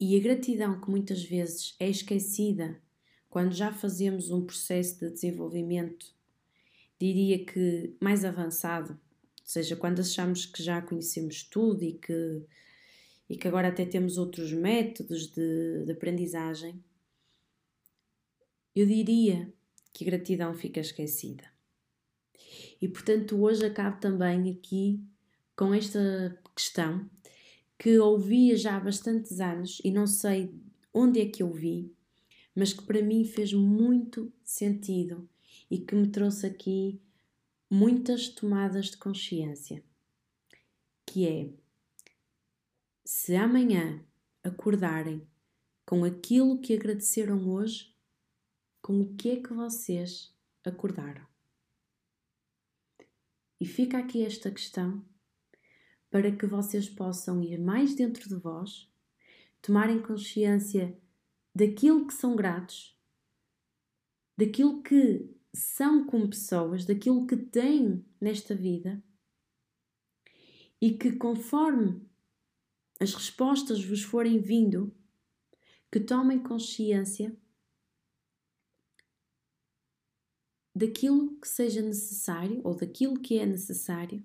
E 0.00 0.16
a 0.16 0.20
gratidão 0.20 0.80
que 0.80 0.90
muitas 0.90 1.22
vezes 1.22 1.76
é 1.78 1.86
esquecida 1.86 2.80
quando 3.28 3.52
já 3.52 3.70
fazemos 3.70 4.30
um 4.30 4.46
processo 4.46 4.98
de 4.98 5.10
desenvolvimento, 5.10 6.06
diria 6.98 7.44
que 7.44 7.94
mais 8.00 8.24
avançado, 8.24 8.92
ou 8.92 9.46
seja, 9.46 9.76
quando 9.76 10.00
achamos 10.00 10.46
que 10.46 10.62
já 10.62 10.80
conhecemos 10.80 11.42
tudo 11.42 11.84
e 11.84 11.92
que, 11.92 12.42
e 13.28 13.36
que 13.36 13.46
agora 13.46 13.68
até 13.68 13.84
temos 13.84 14.16
outros 14.16 14.52
métodos 14.52 15.26
de, 15.26 15.84
de 15.84 15.92
aprendizagem, 15.92 16.82
eu 18.74 18.86
diria 18.86 19.52
que 19.92 20.04
a 20.04 20.06
gratidão 20.06 20.54
fica 20.54 20.80
esquecida. 20.80 21.44
E 22.80 22.88
portanto, 22.88 23.38
hoje 23.40 23.66
acabo 23.66 24.00
também 24.00 24.50
aqui 24.50 25.04
com 25.54 25.74
esta 25.74 26.38
questão 26.56 27.08
que 27.80 27.98
ouvia 27.98 28.58
já 28.58 28.76
há 28.76 28.80
bastantes 28.80 29.40
anos 29.40 29.80
e 29.82 29.90
não 29.90 30.06
sei 30.06 30.54
onde 30.92 31.18
é 31.18 31.24
que 31.26 31.42
eu 31.42 31.50
vi, 31.50 31.90
mas 32.54 32.74
que 32.74 32.82
para 32.82 33.00
mim 33.00 33.24
fez 33.24 33.54
muito 33.54 34.30
sentido 34.44 35.26
e 35.70 35.78
que 35.78 35.94
me 35.94 36.06
trouxe 36.10 36.46
aqui 36.46 37.00
muitas 37.70 38.28
tomadas 38.28 38.90
de 38.90 38.98
consciência, 38.98 39.82
que 41.06 41.26
é 41.26 41.48
se 43.02 43.34
amanhã 43.34 44.04
acordarem 44.44 45.26
com 45.86 46.04
aquilo 46.04 46.60
que 46.60 46.74
agradeceram 46.74 47.48
hoje, 47.48 47.96
com 48.82 49.00
o 49.00 49.14
que 49.14 49.30
é 49.30 49.36
que 49.36 49.54
vocês 49.54 50.30
acordaram? 50.62 51.26
E 53.58 53.64
fica 53.64 53.96
aqui 53.96 54.22
esta 54.22 54.50
questão 54.50 55.02
para 56.10 56.34
que 56.36 56.44
vocês 56.44 56.88
possam 56.88 57.40
ir 57.40 57.58
mais 57.58 57.94
dentro 57.94 58.28
de 58.28 58.34
vós, 58.34 58.90
tomarem 59.62 60.02
consciência 60.02 61.00
daquilo 61.54 62.06
que 62.06 62.14
são 62.14 62.34
gratos, 62.34 62.98
daquilo 64.36 64.82
que 64.82 65.30
são 65.54 66.06
como 66.06 66.28
pessoas, 66.28 66.84
daquilo 66.84 67.26
que 67.26 67.36
têm 67.36 68.04
nesta 68.20 68.54
vida 68.54 69.02
e 70.80 70.96
que 70.96 71.12
conforme 71.12 72.08
as 72.98 73.14
respostas 73.14 73.84
vos 73.84 74.02
forem 74.02 74.40
vindo, 74.40 74.94
que 75.92 76.00
tomem 76.00 76.42
consciência 76.42 77.36
daquilo 80.74 81.38
que 81.40 81.48
seja 81.48 81.82
necessário 81.82 82.60
ou 82.64 82.74
daquilo 82.74 83.20
que 83.20 83.38
é 83.38 83.46
necessário 83.46 84.24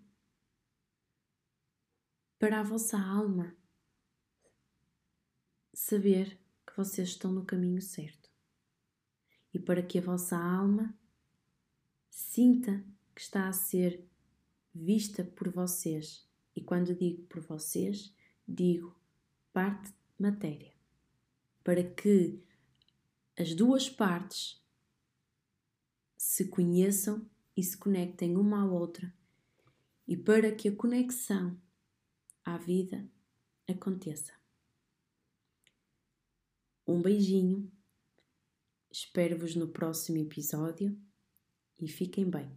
para 2.46 2.60
a 2.60 2.64
vossa 2.64 2.96
alma 2.96 3.58
saber 5.74 6.40
que 6.64 6.78
vocês 6.78 7.10
estão 7.10 7.32
no 7.32 7.44
caminho 7.44 7.82
certo. 7.82 8.30
E 9.52 9.58
para 9.58 9.82
que 9.82 9.98
a 9.98 10.02
vossa 10.04 10.38
alma 10.38 10.96
sinta 12.08 12.86
que 13.16 13.22
está 13.22 13.48
a 13.48 13.52
ser 13.52 14.08
vista 14.76 15.24
por 15.24 15.50
vocês. 15.50 16.30
E 16.56 16.62
quando 16.62 16.94
digo 16.94 17.24
por 17.24 17.42
vocês, 17.42 18.14
digo 18.48 18.96
parte 19.52 19.92
matéria, 20.20 20.72
para 21.64 21.84
que 21.84 22.44
as 23.36 23.56
duas 23.56 23.90
partes 23.90 24.64
se 26.16 26.48
conheçam 26.48 27.28
e 27.58 27.64
se 27.64 27.76
conectem 27.76 28.38
uma 28.38 28.62
à 28.62 28.66
outra, 28.66 29.12
e 30.08 30.16
para 30.16 30.52
que 30.52 30.70
a 30.70 30.76
conexão 30.76 31.60
à 32.46 32.58
vida 32.58 33.10
aconteça. 33.68 34.32
Um 36.88 37.02
beijinho, 37.02 37.72
espero-vos 38.92 39.56
no 39.56 39.68
próximo 39.68 40.20
episódio 40.20 40.96
e 41.82 41.88
fiquem 41.88 42.30
bem. 42.30 42.56